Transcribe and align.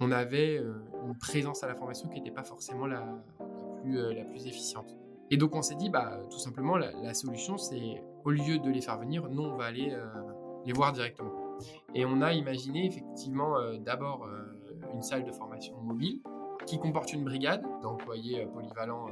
on 0.00 0.10
avait 0.12 0.62
une 1.06 1.16
présence 1.18 1.64
à 1.64 1.68
la 1.68 1.74
formation 1.74 2.08
qui 2.08 2.20
n'était 2.20 2.34
pas 2.34 2.44
forcément 2.44 2.86
la, 2.86 3.04
plus, 3.82 4.14
la 4.14 4.24
plus 4.24 4.46
efficiente. 4.46 4.96
Et 5.30 5.36
donc 5.36 5.54
on 5.54 5.62
s'est 5.62 5.74
dit, 5.74 5.90
bah, 5.90 6.20
tout 6.30 6.38
simplement, 6.38 6.76
la, 6.76 7.14
solution, 7.14 7.58
c'est 7.58 8.02
au 8.24 8.30
lieu 8.30 8.58
de 8.58 8.70
les 8.70 8.80
faire 8.80 8.98
venir, 8.98 9.28
nous, 9.28 9.42
on 9.42 9.56
va 9.56 9.64
aller 9.64 9.94
les 10.64 10.72
voir 10.72 10.92
directement. 10.92 11.32
Et 11.94 12.04
on 12.04 12.22
a 12.22 12.32
imaginé 12.32 12.86
effectivement 12.86 13.56
d'abord 13.80 14.28
une 14.94 15.02
salle 15.02 15.24
de 15.24 15.32
formation 15.32 15.76
mobile 15.80 16.20
qui 16.66 16.78
comporte 16.78 17.12
une 17.12 17.24
brigade 17.24 17.64
d'employés 17.82 18.46
polyvalents 18.46 19.06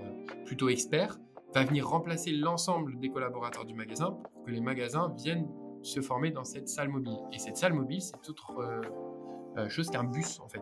plutôt 0.44 0.68
experts, 0.68 1.18
va 1.54 1.64
venir 1.64 1.88
remplacer 1.88 2.32
l'ensemble 2.32 2.98
des 2.98 3.08
collaborateurs 3.08 3.64
du 3.64 3.74
magasin 3.74 4.10
pour 4.10 4.44
que 4.44 4.50
les 4.50 4.60
magasins 4.60 5.12
viennent 5.16 5.48
se 5.82 6.00
former 6.00 6.30
dans 6.30 6.44
cette 6.44 6.68
salle 6.68 6.88
mobile. 6.88 7.18
Et 7.32 7.38
cette 7.38 7.56
salle 7.56 7.72
mobile, 7.72 8.02
c'est 8.02 8.28
autre 8.28 8.52
chose 9.68 9.88
qu'un 9.90 10.04
bus 10.04 10.40
en 10.40 10.48
fait. 10.48 10.60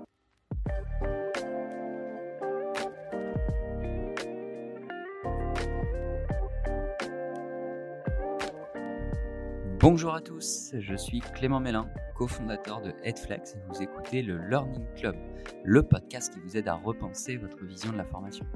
Bonjour 9.86 10.14
à 10.14 10.22
tous, 10.22 10.72
je 10.78 10.94
suis 10.94 11.20
Clément 11.20 11.60
Mélin, 11.60 11.86
cofondateur 12.16 12.80
de 12.80 12.94
Headflex 13.02 13.54
et 13.54 13.58
vous 13.68 13.82
écoutez 13.82 14.22
le 14.22 14.38
Learning 14.48 14.86
Club, 14.96 15.14
le 15.62 15.82
podcast 15.82 16.32
qui 16.32 16.40
vous 16.40 16.56
aide 16.56 16.68
à 16.68 16.74
repenser 16.74 17.36
votre 17.36 17.62
vision 17.66 17.92
de 17.92 17.98
la 17.98 18.06
formation. 18.06 18.46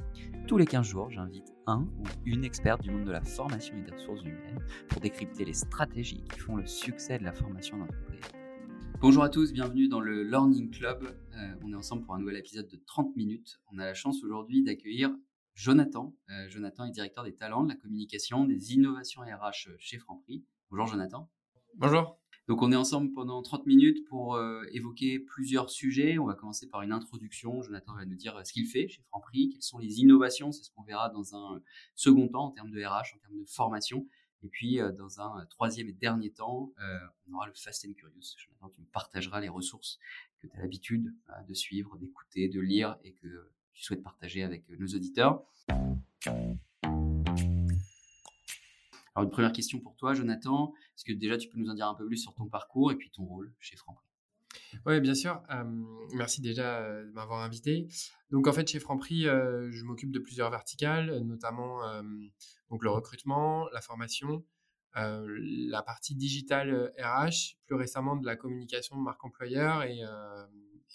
Tous 0.47 0.57
les 0.57 0.65
15 0.65 0.87
jours, 0.87 1.11
j'invite 1.11 1.53
un 1.67 1.83
ou 1.83 2.05
une 2.25 2.47
experte 2.47 2.81
du 2.81 2.91
monde 2.91 3.05
de 3.05 3.11
la 3.11 3.21
formation 3.21 3.77
et 3.77 3.83
des 3.83 3.91
ressources 3.91 4.23
humaines 4.23 4.65
pour 4.89 5.03
décrypter 5.03 5.45
les 5.45 5.53
stratégies 5.53 6.25
qui 6.33 6.39
font 6.39 6.57
le 6.57 6.67
succès 6.67 7.19
de 7.19 7.25
la 7.25 7.35
formation 7.35 7.77
d'entreprise. 7.77 8.25
Bonjour 9.03 9.23
à 9.23 9.29
tous, 9.29 9.53
bienvenue 9.53 9.89
dans 9.89 10.01
le 10.01 10.23
Learning 10.23 10.71
Club. 10.71 11.15
Euh, 11.37 11.55
on 11.63 11.75
est 11.75 11.77
ensemble 11.77 12.07
pour 12.07 12.15
un 12.15 12.21
nouvel 12.21 12.39
épisode 12.39 12.69
de 12.69 12.81
30 12.87 13.15
minutes. 13.17 13.61
On 13.71 13.79
a 13.79 13.85
la 13.85 13.93
chance 13.93 14.25
aujourd'hui 14.25 14.63
d'accueillir 14.63 15.11
Jonathan. 15.53 16.17
Euh, 16.31 16.49
Jonathan 16.49 16.87
est 16.87 16.91
directeur 16.91 17.25
des 17.25 17.35
talents, 17.35 17.65
de 17.65 17.69
la 17.69 17.77
communication, 17.77 18.47
des 18.47 18.73
innovations 18.73 19.21
RH 19.21 19.77
chez 19.79 19.99
Franprix. 19.99 20.43
Bonjour 20.71 20.87
Jonathan. 20.87 21.31
Bonjour. 21.77 22.19
Donc 22.47 22.61
on 22.61 22.71
est 22.73 22.77
ensemble 22.77 23.11
pendant 23.15 23.41
30 23.41 23.65
minutes 23.65 24.07
pour 24.07 24.35
euh, 24.35 24.63
évoquer 24.73 25.19
plusieurs 25.19 25.71
sujets. 25.71 26.19
On 26.19 26.27
va 26.27 26.35
commencer 26.35 26.69
par 26.69 26.83
une 26.83 26.93
introduction. 26.93 27.63
Jonathan 27.63 27.95
va 27.95 28.05
nous 28.05 28.17
dire 28.17 28.37
euh, 28.37 28.45
ce 28.45 28.53
qu'il 28.53 28.67
fait 28.67 28.87
chez 28.87 29.01
Franprix, 29.05 29.49
quelles 29.49 29.63
sont 29.63 29.79
les 29.79 30.01
innovations, 30.01 30.53
c'est 30.53 30.65
ce 30.65 30.71
qu'on 30.71 30.83
verra 30.83 31.09
dans 31.09 31.35
un 31.35 31.63
second 31.95 32.29
temps 32.29 32.45
en 32.45 32.51
termes 32.51 32.71
de 32.71 32.85
RH, 32.85 33.17
en 33.17 33.19
termes 33.19 33.39
de 33.39 33.47
formation. 33.47 34.07
Et 34.43 34.49
puis 34.49 34.79
euh, 34.79 34.93
dans 34.93 35.23
un 35.23 35.47
troisième 35.47 35.89
et 35.89 35.95
dernier 35.95 36.33
temps, 36.33 36.75
on 37.29 37.33
aura 37.33 37.47
le 37.47 37.55
Fast 37.55 37.87
and 37.89 37.95
Curious. 37.95 38.37
Jonathan, 38.37 38.69
tu 38.69 38.83
me 38.83 38.87
partageras 38.89 39.41
les 39.41 39.49
ressources 39.49 39.99
que 40.39 40.49
tu 40.49 40.55
as 40.55 40.61
l'habitude 40.61 41.15
de 41.49 41.55
suivre, 41.55 41.97
d'écouter, 41.97 42.51
de 42.51 42.61
lire 42.61 42.99
et 43.05 43.15
que 43.15 43.51
tu 43.73 43.85
souhaites 43.85 44.03
partager 44.03 44.43
avec 44.43 44.69
nos 44.69 44.89
auditeurs. 44.89 45.47
Alors, 49.19 49.25
une 49.25 49.33
première 49.33 49.53
question 49.53 49.81
pour 49.81 49.97
toi, 49.97 50.15
Jonathan. 50.15 50.73
Est-ce 50.97 51.05
que 51.05 51.13
déjà 51.13 51.37
tu 51.37 51.49
peux 51.49 51.59
nous 51.59 51.69
en 51.69 51.75
dire 51.75 51.89
un 51.89 51.95
peu 51.97 52.07
plus 52.07 52.19
sur 52.19 52.33
ton 52.35 52.47
parcours 52.47 52.93
et 52.93 52.95
puis 52.95 53.11
ton 53.11 53.25
rôle 53.25 53.53
chez 53.59 53.75
Franprix? 53.75 54.07
Oui, 54.87 55.01
bien 55.01 55.15
sûr. 55.17 55.43
merci 56.15 56.41
déjà 56.41 56.79
euh, 56.79 57.05
de 57.05 57.11
m'avoir 57.11 57.41
invité. 57.41 57.89
Donc, 58.31 58.47
en 58.47 58.53
fait, 58.53 58.69
chez 58.69 58.79
Franprix, 58.79 59.27
euh, 59.27 59.73
je 59.73 59.83
m'occupe 59.83 60.13
de 60.13 60.21
plusieurs 60.21 60.53
verticales, 60.53 61.19
notamment 61.25 61.81
donc 62.71 62.85
le 62.85 62.91
recrutement, 62.91 63.69
la 63.73 63.81
formation, 63.81 64.45
euh, 64.97 65.27
la 65.69 65.83
partie 65.83 66.15
digitale 66.15 66.93
RH, 66.97 67.57
plus 67.67 67.75
récemment 67.75 68.15
de 68.15 68.25
la 68.25 68.37
communication 68.37 68.97
de 68.97 69.03
marque 69.03 69.25
employeur 69.25 69.83
et, 69.83 69.99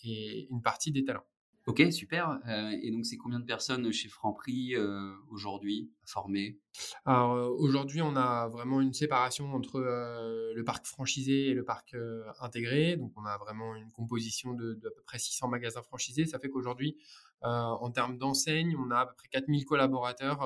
et 0.06 0.48
une 0.50 0.62
partie 0.62 0.94
des 0.94 1.04
talents. 1.04 1.28
Ok, 1.66 1.82
super. 1.92 2.42
Euh, 2.48 2.78
et 2.82 2.92
donc, 2.92 3.06
c'est 3.06 3.16
combien 3.16 3.40
de 3.40 3.46
personnes 3.46 3.90
chez 3.94 4.10
Franprix 4.10 4.76
euh, 4.76 5.14
aujourd'hui 5.30 5.90
à 6.04 6.08
former? 6.08 6.60
Alors, 7.06 7.34
euh, 7.34 7.48
aujourd'hui, 7.58 8.02
on 8.02 8.18
a 8.18 8.50
vraiment 8.50 8.82
une 8.82 8.92
séparation 8.92 9.54
entre 9.54 9.80
le 9.80 10.64
parc 10.64 10.86
franchisé 10.86 11.48
et 11.48 11.54
le 11.54 11.64
parc 11.64 11.96
intégré. 12.42 12.98
Donc, 12.98 13.14
on 13.16 13.24
a 13.24 13.38
vraiment 13.38 13.76
une 13.76 13.92
composition 13.92 14.54
de, 14.54 14.74
de, 14.74 14.88
à 14.88 14.92
peu 14.92 15.02
près 15.04 15.20
600 15.20 15.48
magasins 15.48 15.84
franchisés. 15.84 16.26
Ça 16.26 16.38
fait 16.38 16.50
qu'aujourd'hui, 16.50 16.98
en 17.42 17.90
termes 17.92 18.18
d'enseigne, 18.18 18.76
on 18.78 18.92
a 18.92 19.00
à 19.00 19.06
peu 19.06 19.14
près 19.16 19.30
4000 19.30 19.64
collaborateurs 19.64 20.40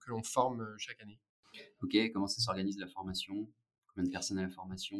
que 0.00 0.08
l'on 0.10 0.22
forme 0.22 0.66
chaque 0.78 1.00
année. 1.02 1.20
Ok, 1.82 1.94
comment 2.14 2.26
ça 2.26 2.40
s'organise 2.40 2.78
la 2.78 2.86
formation? 2.86 3.48
Combien 3.88 4.04
de 4.04 4.10
personnes 4.10 4.38
à 4.38 4.42
la 4.42 4.48
formation? 4.48 4.96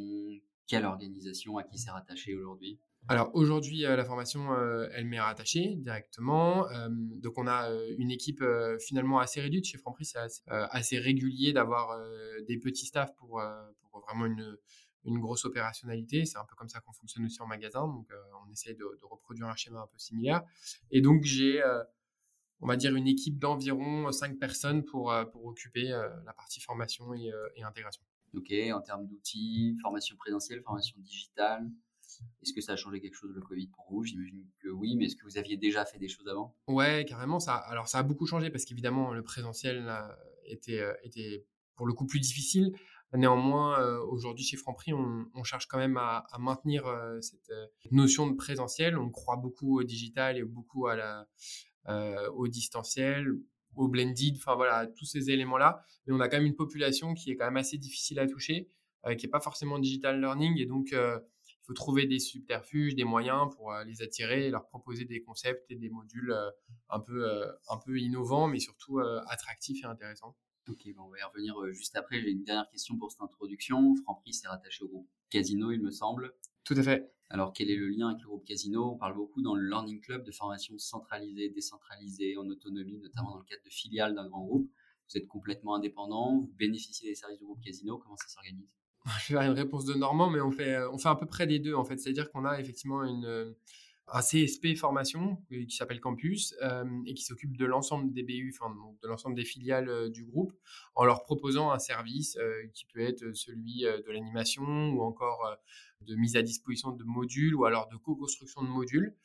Quelle 0.67 0.85
organisation? 0.85 1.57
À 1.57 1.63
qui 1.63 1.79
c'est 1.79 1.91
rattaché 1.91 2.35
aujourd'hui? 2.35 2.79
Alors 3.09 3.31
aujourd'hui, 3.35 3.85
euh, 3.85 3.97
la 3.97 4.05
formation, 4.05 4.53
euh, 4.53 4.89
elle 4.93 5.07
m'est 5.07 5.21
rattachée 5.21 5.75
directement. 5.77 6.69
Euh, 6.71 6.89
donc 6.91 7.37
on 7.37 7.47
a 7.47 7.69
une 7.99 8.11
équipe 8.11 8.45
finalement 8.81 9.19
assez 9.19 9.41
réduite 9.41 9.65
chez 9.67 9.79
Franprix. 9.79 10.05
C'est 10.05 10.19
assez, 10.49 10.99
régulier 10.99 11.53
d'avoir 11.53 11.99
des 12.47 12.59
petits 12.59 12.87
staffs 12.87 13.15
pour, 13.17 13.43
vraiment 14.07 14.27
une, 14.27 14.57
une 15.05 15.19
grosse 15.19 15.45
opérationnalité. 15.45 16.25
C'est 16.25 16.39
un 16.39 16.45
peu 16.45 16.55
comme 16.55 16.69
ça 16.69 16.81
qu'on 16.81 16.93
fonctionne 16.93 17.25
aussi 17.25 17.43
en 17.43 17.47
magasin. 17.47 17.87
Donc 17.87 18.09
on 18.47 18.51
essaye 18.53 18.77
de, 18.77 18.85
reproduire 19.03 19.49
un 19.49 19.57
schéma 19.57 19.81
un 19.81 19.87
peu 19.87 19.99
similaire. 19.99 20.43
Et 20.91 21.01
donc 21.01 21.25
j'ai, 21.25 21.61
on 22.61 22.67
va 22.67 22.77
dire, 22.77 22.95
une 22.95 23.09
équipe 23.09 23.39
d'environ 23.39 24.13
5 24.13 24.39
personnes 24.39 24.85
pour, 24.85 25.13
pour 25.33 25.47
occuper 25.47 25.89
la 25.89 26.33
partie 26.33 26.61
formation 26.61 27.15
et, 27.15 27.33
et 27.57 27.63
intégration. 27.65 28.03
Ok, 28.35 28.53
en 28.73 28.81
termes 28.81 29.07
d'outils, 29.07 29.77
formation 29.83 30.17
présentielle, 30.17 30.63
formation 30.63 30.99
digitale 31.01 31.69
est-ce 32.43 32.53
que 32.53 32.61
ça 32.61 32.73
a 32.73 32.77
changé 32.77 33.01
quelque 33.01 33.15
chose 33.15 33.33
le 33.35 33.41
Covid 33.41 33.69
pour 33.69 33.87
vous? 33.91 34.05
J'imagine 34.05 34.45
que 34.61 34.69
oui, 34.69 34.97
mais 34.97 35.07
est-ce 35.07 35.17
que 35.17 35.25
vous 35.25 35.39
aviez 35.39 35.57
déjà 35.57 35.85
fait 35.85 35.99
des 35.99 36.09
choses 36.09 36.29
avant? 36.29 36.57
Ouais, 36.67 37.05
carrément. 37.07 37.41
Ça, 37.41 37.55
alors 37.55 37.89
ça 37.89 37.99
a 37.99 38.03
beaucoup 38.03 38.27
changé 38.27 38.51
parce 38.51 38.65
qu'évidemment 38.65 39.13
le 39.13 39.23
présentiel 39.23 39.89
était, 40.47 40.81
euh, 40.81 40.95
était 41.03 41.45
pour 41.77 41.87
le 41.87 41.93
coup 41.93 42.07
plus 42.07 42.21
difficile. 42.21 42.73
Néanmoins, 43.15 43.79
euh, 43.79 44.01
aujourd'hui 44.07 44.43
chez 44.43 44.57
Franprix, 44.57 44.95
on, 44.95 45.45
cherche 45.45 45.67
quand 45.67 45.77
même 45.77 45.99
à, 45.99 46.25
maintenir 46.39 46.87
euh, 46.87 47.21
cette 47.21 47.53
notion 47.91 48.27
de 48.27 48.35
présentiel. 48.35 48.97
On 48.97 49.11
croit 49.11 49.37
beaucoup 49.37 49.81
au 49.81 49.83
digital 49.83 50.39
et 50.39 50.45
beaucoup 50.45 50.87
à 50.87 50.97
la, 50.97 51.27
au 52.31 52.49
distanciel, 52.49 53.29
au 53.75 53.89
blended, 53.89 54.37
enfin 54.37 54.55
voilà, 54.55 54.87
tous 54.87 55.05
ces 55.05 55.31
éléments-là. 55.31 55.85
Mais 56.07 56.15
on 56.15 56.21
a 56.21 56.29
quand 56.29 56.39
même 56.39 56.47
une 56.47 56.57
population 56.57 57.13
qui 57.13 57.31
est 57.31 57.37
quand 57.37 57.45
même 57.45 57.59
assez 57.59 57.77
difficile 57.77 58.19
à 58.19 58.27
toucher, 58.27 58.71
qui 59.19 59.27
n'est 59.27 59.31
pas 59.31 59.41
forcément 59.41 59.79
digital 59.79 60.19
learning 60.19 60.59
et 60.59 60.65
donc 60.65 60.95
il 61.63 61.67
faut 61.67 61.75
trouver 61.75 62.07
des 62.07 62.19
subterfuges, 62.19 62.97
des 62.97 63.05
moyens 63.05 63.55
pour 63.55 63.73
euh, 63.73 63.85
les 63.85 64.03
attirer 64.03 64.47
et 64.47 64.51
leur 64.51 64.67
proposer 64.67 65.05
des 65.05 65.23
concepts 65.23 65.71
et 65.71 65.77
des 65.77 65.91
modules 65.91 66.33
euh, 66.33 66.51
un, 66.89 66.99
peu, 66.99 67.25
euh, 67.25 67.53
un 67.69 67.79
peu 67.79 67.99
innovants, 67.99 68.49
mais 68.49 68.59
surtout 68.59 68.99
attractifs 68.99 69.85
et 69.85 69.87
intéressants. 69.87 70.37
Ok, 70.69 70.89
on 70.99 71.09
va 71.09 71.19
y 71.19 71.23
revenir 71.23 71.55
juste 71.73 71.97
après. 71.97 72.21
J'ai 72.21 72.31
une 72.31 72.43
dernière 72.43 72.69
question 72.69 72.97
pour 72.97 73.11
cette 73.11 73.21
introduction. 73.21 73.95
Franprix 74.03 74.41
est 74.45 74.49
rattaché 74.49 74.85
au 74.85 74.89
groupe 74.89 75.09
Casino, 75.31 75.71
il 75.71 75.81
me 75.81 75.91
semble. 75.91 76.35
Tout 76.65 76.75
à 76.75 76.83
fait. 76.83 77.13
Alors, 77.31 77.53
quel 77.53 77.71
est 77.71 77.77
le 77.77 77.89
lien 77.89 78.09
avec 78.09 78.23
le 78.23 78.29
groupe 78.29 78.45
Casino? 78.45 78.93
On 78.93 78.99
parle 78.99 79.15
beaucoup 79.15 79.41
dans 79.41 79.55
le 79.55 79.67
Learning 79.67 80.01
Club 80.01 80.25
de 80.25 80.31
formation 80.33 80.77
centralisée, 80.79 81.49
décentralisée, 81.49 82.37
en 82.37 82.47
autonomie, 82.49 82.99
notamment 82.99 83.31
dans 83.31 83.39
le 83.39 83.45
cadre 83.45 83.63
de 83.65 83.71
filiales 83.71 84.15
d'un 84.15 84.29
grand 84.29 84.45
groupe. 84.45 84.71
Vous 85.09 85.17
êtes 85.17 85.29
complètement 85.29 85.77
indépendant, 85.77 86.39
vous 86.39 86.53
bénéficiez 86.59 87.09
des 87.09 87.15
services 87.15 87.39
du 87.39 87.45
groupe 87.45 87.63
Casino. 87.63 87.99
Comment 87.99 88.17
ça 88.17 88.29
s'organise? 88.29 88.77
je 89.21 89.35
vais 89.35 89.41
faire 89.41 89.51
une 89.51 89.57
réponse 89.57 89.85
de 89.85 89.95
Normand, 89.95 90.31
mais 90.31 90.41
on 90.41 90.51
fait, 90.51 90.79
on 90.93 90.99
fait 90.99 91.09
à 91.09 91.17
peu 91.17 91.27
près 91.27 91.47
des 91.47 91.59
deux 91.59 91.75
en 91.75 91.85
fait. 91.85 91.99
C'est-à-dire 91.99 92.31
qu'on 92.31 92.45
a 92.45 92.61
effectivement 92.61 93.03
une, 93.05 93.55
un 94.09 94.21
CSP 94.21 94.77
formation 94.77 95.39
euh, 95.53 95.65
qui 95.65 95.77
s'appelle 95.77 96.01
Campus 96.01 96.55
euh, 96.63 96.85
et 97.07 97.15
qui 97.15 97.25
s'occupe 97.25 97.57
de 97.57 97.65
l'ensemble 97.65 98.13
des 98.13 98.23
BU, 98.23 98.55
enfin 98.55 98.75
de 99.03 99.09
l'ensemble 99.09 99.35
des 99.35 99.45
filiales 99.45 99.89
euh, 99.89 100.09
du 100.11 100.25
groupe, 100.25 100.53
en 100.95 101.05
leur 101.05 101.23
proposant 101.25 101.71
un 101.71 101.79
service 101.79 102.39
qui 102.75 102.85
peut 102.87 103.01
être 103.01 103.33
celui 103.35 103.83
de 103.83 104.11
l'animation 104.11 104.91
ou 104.91 105.03
encore 105.03 105.57
de 106.07 106.15
mise 106.15 106.37
à 106.37 106.43
disposition 106.43 106.91
de 106.93 107.05
modules 107.05 107.55
ou 107.55 107.65
alors 107.65 107.89
de 107.89 107.97
co-construction 107.97 108.63
de 108.63 108.69
modules. 108.69 109.17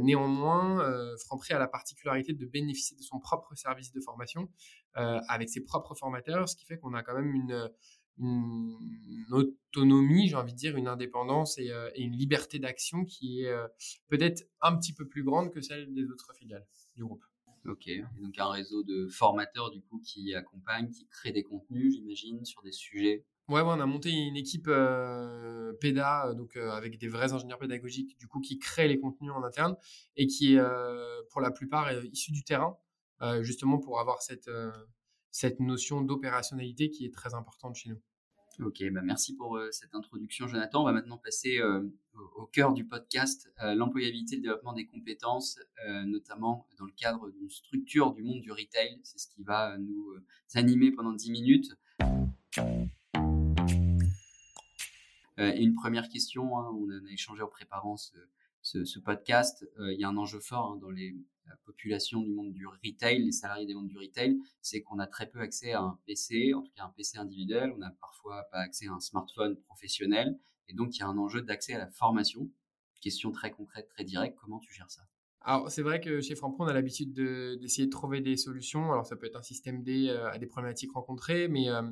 néanmoins, 0.00 0.84
Franprix 1.18 1.54
a 1.54 1.58
la 1.58 1.68
particularité 1.68 2.32
de 2.32 2.46
bénéficier 2.46 2.96
de 2.96 3.02
son 3.02 3.18
propre 3.20 3.54
service 3.54 3.92
de 3.92 4.00
formation 4.00 4.48
avec 4.94 5.48
ses 5.48 5.62
propres 5.62 5.94
formateurs, 5.94 6.48
ce 6.48 6.56
qui 6.56 6.64
fait 6.64 6.78
qu'on 6.78 6.94
a 6.94 7.02
quand 7.02 7.14
même 7.14 7.34
une 7.34 7.70
autonomie, 9.30 10.28
j'ai 10.28 10.36
envie 10.36 10.52
de 10.52 10.58
dire, 10.58 10.76
une 10.76 10.88
indépendance 10.88 11.58
et, 11.58 11.70
euh, 11.70 11.90
une 11.96 12.16
liberté 12.16 12.58
d'action 12.58 13.04
qui 13.04 13.42
est 13.42 13.48
euh, 13.48 13.66
peut-être 14.08 14.44
un 14.60 14.76
petit 14.76 14.92
peu 14.92 15.06
plus 15.06 15.22
grande 15.22 15.52
que 15.52 15.60
celle 15.60 15.92
des 15.92 16.04
autres 16.04 16.32
filiales 16.34 16.66
du 16.94 17.04
groupe. 17.04 17.24
Ok, 17.66 17.88
et 17.88 18.04
donc 18.20 18.38
un 18.38 18.48
réseau 18.48 18.84
de 18.84 19.08
formateurs 19.08 19.72
du 19.72 19.82
coup 19.82 20.00
qui 20.00 20.32
accompagnent, 20.34 20.88
qui 20.88 21.06
créent 21.08 21.32
des 21.32 21.42
contenus, 21.42 21.94
j'imagine, 21.94 22.44
sur 22.44 22.62
des 22.62 22.70
sujets. 22.70 23.24
Ouais, 23.48 23.60
on 23.60 23.80
a 23.80 23.86
monté 23.86 24.10
une 24.10 24.36
équipe 24.36 24.66
euh, 24.66 25.72
PEDA, 25.80 26.34
donc 26.34 26.56
avec 26.56 26.98
des 26.98 27.06
vrais 27.06 27.32
ingénieurs 27.32 27.58
pédagogiques, 27.58 28.18
du 28.18 28.26
coup, 28.26 28.40
qui 28.40 28.58
créent 28.58 28.88
les 28.88 28.98
contenus 28.98 29.30
en 29.30 29.44
interne 29.44 29.76
et 30.16 30.26
qui 30.26 30.56
est 30.56 30.62
pour 31.30 31.40
la 31.40 31.52
plupart 31.52 31.92
issu 32.06 32.32
du 32.32 32.42
terrain, 32.42 32.76
justement 33.42 33.78
pour 33.78 34.00
avoir 34.00 34.22
cette 34.22 34.50
cette 35.30 35.60
notion 35.60 36.00
d'opérationnalité 36.00 36.90
qui 36.90 37.04
est 37.04 37.14
très 37.14 37.34
importante 37.34 37.76
chez 37.76 37.90
nous. 37.90 38.00
Ok, 38.58 38.82
bah 38.90 39.02
merci 39.02 39.36
pour 39.36 39.60
cette 39.70 39.94
introduction, 39.94 40.48
Jonathan. 40.48 40.80
On 40.80 40.84
va 40.86 40.92
maintenant 40.92 41.18
passer 41.18 41.60
au 42.36 42.46
cœur 42.46 42.72
du 42.72 42.84
podcast, 42.84 43.52
l'employabilité, 43.62 44.36
le 44.36 44.42
développement 44.42 44.72
des 44.72 44.86
compétences, 44.86 45.60
notamment 46.06 46.66
dans 46.78 46.86
le 46.86 46.92
cadre 46.92 47.30
d'une 47.30 47.50
structure 47.50 48.12
du 48.12 48.22
monde 48.22 48.40
du 48.40 48.50
retail. 48.50 48.98
C'est 49.04 49.18
ce 49.18 49.28
qui 49.28 49.44
va 49.44 49.76
nous 49.78 50.14
animer 50.54 50.90
pendant 50.90 51.12
10 51.12 51.30
minutes. 51.30 51.76
Une 55.38 55.74
première 55.74 56.08
question, 56.08 56.58
hein, 56.58 56.70
on 56.72 56.84
en 56.84 57.06
a 57.06 57.10
échangé 57.10 57.42
en 57.42 57.48
préparant 57.48 57.96
ce, 57.96 58.98
podcast. 58.98 59.66
il 59.78 60.00
y 60.00 60.04
a 60.04 60.08
un 60.08 60.16
enjeu 60.16 60.40
fort 60.40 60.72
hein, 60.72 60.76
dans 60.80 60.90
les 60.90 61.14
la 61.48 61.56
population 61.64 62.20
du 62.20 62.32
monde 62.32 62.52
du 62.52 62.66
retail, 62.66 63.22
les 63.22 63.32
salariés 63.32 63.66
des 63.66 63.74
mondes 63.74 63.88
du 63.88 63.98
retail, 63.98 64.38
c'est 64.60 64.82
qu'on 64.82 64.98
a 64.98 65.06
très 65.06 65.26
peu 65.26 65.40
accès 65.40 65.72
à 65.72 65.80
un 65.80 65.98
PC, 66.06 66.54
en 66.54 66.62
tout 66.62 66.72
cas 66.74 66.84
un 66.84 66.90
PC 66.90 67.18
individuel, 67.18 67.72
on 67.74 67.78
n'a 67.78 67.90
parfois 68.00 68.44
pas 68.50 68.58
accès 68.58 68.86
à 68.86 68.92
un 68.92 69.00
smartphone 69.00 69.56
professionnel, 69.56 70.38
et 70.68 70.74
donc 70.74 70.96
il 70.96 71.00
y 71.00 71.02
a 71.02 71.06
un 71.06 71.18
enjeu 71.18 71.42
d'accès 71.42 71.74
à 71.74 71.78
la 71.78 71.88
formation. 71.88 72.50
Question 73.00 73.30
très 73.30 73.50
concrète, 73.50 73.88
très 73.88 74.04
directe, 74.04 74.36
comment 74.40 74.58
tu 74.58 74.72
gères 74.72 74.90
ça? 74.90 75.02
Alors, 75.42 75.70
c'est 75.70 75.82
vrai 75.82 76.00
que 76.00 76.20
chez 76.20 76.34
Franpro, 76.34 76.64
on 76.64 76.66
a 76.66 76.72
l'habitude 76.72 77.12
d'essayer 77.12 77.86
de, 77.86 77.92
trouver 77.92 78.20
des 78.20 78.36
solutions. 78.36 78.90
Alors, 78.90 79.06
ça 79.06 79.14
peut 79.14 79.26
être 79.26 79.36
un 79.36 79.42
système 79.42 79.84
D 79.84 80.08
euh, 80.08 80.28
à 80.28 80.38
des 80.38 80.46
problématiques 80.46 80.90
rencontrées, 80.90 81.46
mais 81.46 81.70
euh, 81.70 81.82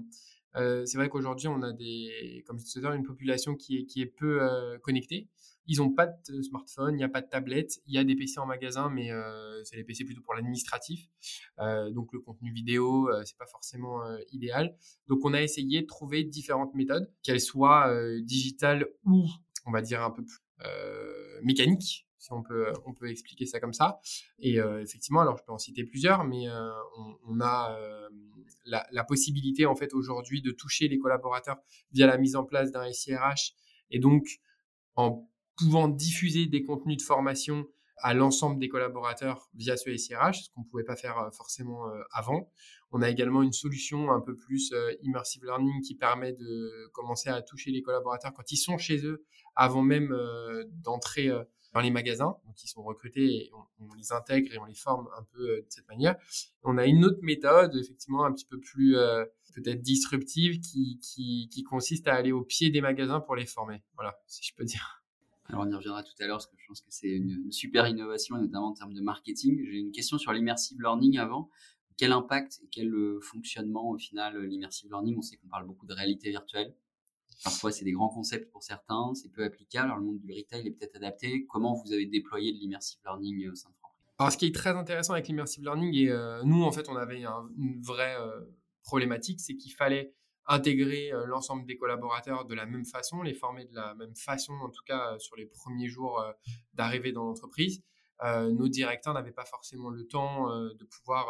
euh, 0.57 0.85
c'est 0.87 0.97
vrai 0.99 1.09
qu'aujourd'hui, 1.09 1.49
on 1.49 1.63
a 1.63 1.73
des, 1.73 2.43
comme 2.47 2.59
je 2.59 2.65
disais, 2.65 2.81
une 2.95 3.05
population 3.05 3.55
qui 3.55 3.79
est, 3.79 3.85
qui 3.85 4.03
est 4.03 4.07
peu 4.07 4.41
connectée. 4.83 5.29
Ils 5.67 5.79
n'ont 5.79 5.91
pas 5.91 6.07
de 6.07 6.43
smartphone, 6.43 6.95
il 6.95 6.99
n'y 6.99 7.05
a 7.05 7.09
pas 7.09 7.23
de 7.23 7.29
tablette, 7.29 7.81
il 7.87 7.95
y 7.95 7.99
a 7.99 8.05
des 8.05 8.15
PC 8.15 8.39
en 8.39 8.47
magasin, 8.47 8.91
mais 8.91 9.11
euh, 9.11 9.65
c'est 9.65 9.77
les 9.77 9.85
PC 9.85 10.05
plutôt 10.05 10.21
pour 10.21 10.35
l'administratif. 10.35 11.09
Euh, 11.59 11.91
donc 11.91 12.13
le 12.13 12.21
contenu 12.21 12.53
vidéo, 12.53 13.09
euh, 13.09 13.23
c'est 13.25 13.39
pas 13.39 13.47
forcément 13.47 14.03
idéal. 14.31 14.77
Donc 15.09 15.25
on 15.25 15.33
a 15.33 15.43
essayé 15.43 15.83
de 15.83 15.87
trouver 15.87 16.25
différentes 16.25 16.75
méthodes, 16.75 17.11
qu'elles 17.23 17.41
soient 17.41 17.91
digitales 18.21 18.87
ou, 19.05 19.27
on 19.65 19.73
va 19.73 19.81
dire, 19.81 20.03
un 20.03 20.11
peu 20.11 20.25
plus 20.25 20.39
mécaniques, 21.43 22.04
si 22.25 22.33
on 22.33 22.43
peut, 22.43 22.73
on 22.87 22.95
peut 22.95 23.11
expliquer 23.11 23.47
ça 23.47 23.61
comme 23.61 23.73
ça. 23.73 24.01
Et 24.39 24.57
effectivement, 24.81 25.21
alors 25.21 25.37
je 25.37 25.45
peux 25.45 25.53
en 25.53 25.59
citer 25.59 25.85
plusieurs, 25.85 26.25
mais 26.25 26.49
on, 26.97 27.17
on, 27.29 27.41
a 27.41 27.79
la, 28.65 28.87
la, 28.91 29.05
possibilité 29.05 29.67
en 29.67 29.75
fait 29.75 29.93
aujourd'hui 29.93 30.41
de 30.41 30.51
toucher 30.51 30.89
les 30.89 30.99
collaborateurs 30.99 31.59
via 31.93 32.07
la 32.07 32.17
mise 32.17 32.35
en 32.35 32.45
place 32.45 32.73
d'un 32.73 32.91
SIRH 32.91 33.53
et 33.91 33.99
donc 33.99 34.25
en 34.97 35.29
pouvant 35.57 35.89
diffuser 35.89 36.47
des 36.47 36.65
contenus 36.65 36.97
de 36.97 37.03
formation 37.03 37.67
à 37.99 38.13
l'ensemble 38.13 38.59
des 38.59 38.69
collaborateurs 38.69 39.49
via 39.55 39.77
ce 39.77 39.97
SIRH, 39.97 40.45
ce 40.45 40.51
qu'on 40.51 40.63
ne 40.63 40.67
pouvait 40.67 40.85
pas 40.85 40.97
faire 40.97 41.19
euh, 41.19 41.31
forcément 41.31 41.89
euh, 41.89 42.03
avant. 42.13 42.51
On 42.91 43.03
a 43.03 43.09
également 43.09 43.43
une 43.43 43.53
solution 43.53 44.11
un 44.11 44.21
peu 44.21 44.37
plus 44.37 44.73
euh, 44.73 44.93
immersive 45.03 45.45
learning 45.45 45.81
qui 45.81 45.95
permet 45.95 46.33
de 46.33 46.89
commencer 46.93 47.29
à 47.29 47.41
toucher 47.43 47.71
les 47.71 47.83
collaborateurs 47.83 48.33
quand 48.35 48.51
ils 48.51 48.57
sont 48.57 48.79
chez 48.79 49.05
eux, 49.05 49.25
avant 49.57 49.83
même 49.83 50.15
d'entrer 50.83 51.31
dans 51.75 51.81
les 51.81 51.91
magasins. 51.91 52.37
Donc, 52.47 52.63
ils 52.63 52.69
sont 52.69 52.83
recrutés 52.83 53.47
et 53.47 53.51
on, 53.81 53.93
les 53.95 54.13
intègre 54.13 54.53
et 54.55 54.59
on 54.59 54.65
les 54.65 54.75
forme 54.75 55.09
un 55.19 55.25
peu 55.35 55.47
de 55.59 55.67
cette 55.69 55.89
manière. 55.89 56.17
On 56.63 56.79
a 56.79 56.87
une 56.87 57.05
autre 57.05 57.21
méthode, 57.23 57.75
effectivement, 57.77 58.25
un 58.25 58.33
petit 58.33 58.47
peu 58.47 58.59
plus 58.59 58.97
peut-être 59.55 59.83
disruptive, 59.83 60.61
qui, 60.61 61.65
consiste 61.69 62.09
à 62.09 62.15
aller 62.15 62.33
au 62.33 62.43
pied 62.43 62.71
des 62.71 62.81
magasins 62.81 63.21
pour 63.21 63.37
les 63.37 63.47
former. 63.47 63.83
Voilà, 63.95 64.19
si 64.27 64.45
je 64.45 64.55
peux 64.55 64.65
dire. 64.65 65.03
Alors 65.47 65.63
on 65.63 65.71
y 65.71 65.75
reviendra 65.75 66.03
tout 66.03 66.15
à 66.21 66.27
l'heure 66.27 66.37
parce 66.37 66.47
que 66.47 66.57
je 66.57 66.67
pense 66.67 66.81
que 66.81 66.87
c'est 66.91 67.09
une, 67.09 67.53
super 67.53 67.87
innovation, 67.87 68.37
notamment 68.37 68.69
en 68.69 68.75
termes 68.75 68.95
de 68.95 69.01
marketing. 69.01 69.63
J'ai 69.65 69.79
une 69.79 69.93
question 69.93 70.19
sur 70.19 70.33
l'immersive 70.33 70.81
learning 70.81 71.19
avant. 71.19 71.51
Quel 71.97 72.13
impact 72.13 72.61
et 72.65 72.69
quel 72.71 72.93
euh, 72.93 73.21
fonctionnement 73.21 73.91
au 73.91 73.99
final 73.99 74.37
euh, 74.37 74.47
l'immersive 74.47 74.91
learning? 74.91 75.17
On 75.19 75.23
sait 75.23 75.37
qu'on 75.37 75.49
parle 75.49 75.67
beaucoup 75.67 75.87
de 75.87 75.93
réalité 75.93 76.31
virtuelle. 76.31 76.75
Parfois 77.43 77.73
c'est 77.73 77.85
des 77.85 77.93
grands 77.93 78.09
concepts 78.09 78.51
pour 78.53 78.63
certains, 78.63 79.13
c'est 79.15 79.31
peu 79.31 79.45
applicable. 79.45 79.87
Alors 79.87 79.99
le 79.99 80.05
monde 80.05 80.21
du 80.21 80.33
retail 80.33 80.67
est 80.67 80.71
peut-être 80.71 80.97
adapté. 80.97 81.47
Comment 81.47 81.75
vous 81.75 81.93
avez 81.93 82.07
déployé 82.07 82.53
de 82.53 82.59
l'immersive 82.59 83.01
learning 83.05 83.49
au 83.51 83.55
sein 83.55 83.71
de 83.71 83.75
Franprix? 83.77 83.99
Alors 84.19 84.33
ce 84.33 84.39
qui 84.39 84.47
est 84.47 84.55
très 84.55 84.71
intéressant 84.71 85.15
avec 85.15 85.27
l'immersive 85.27 85.65
learning 85.65 85.95
et 85.95 86.11
euh, 86.11 86.43
nous 86.45 86.63
en 86.63 86.71
fait 86.71 86.89
on 86.89 86.97
avait 86.97 87.23
une 87.23 87.81
vraie 87.83 88.17
problématique, 88.85 89.41
c'est 89.41 89.57
qu'il 89.57 89.73
fallait 89.73 90.15
intégrer 90.47 91.13
euh, 91.13 91.27
l'ensemble 91.27 91.67
des 91.67 91.77
collaborateurs 91.77 92.45
de 92.45 92.55
la 92.55 92.67
même 92.67 92.85
façon, 92.85 93.23
les 93.23 93.35
former 93.35 93.65
de 93.65 93.75
la 93.75 93.95
même 93.95 94.15
façon, 94.15 94.53
en 94.53 94.69
tout 94.69 94.83
cas 94.85 95.15
euh, 95.15 95.19
sur 95.19 95.37
les 95.37 95.47
premiers 95.47 95.89
jours 95.89 96.21
euh, 96.21 96.33
d'arrivée 96.75 97.13
dans 97.13 97.25
l'entreprise. 97.25 97.83
nos 98.23 98.69
directeurs 98.69 99.15
n'avaient 99.15 99.33
pas 99.33 99.45
forcément 99.45 99.91
le 99.91 100.07
temps 100.07 100.49
de 100.81 100.85
pouvoir 100.85 101.27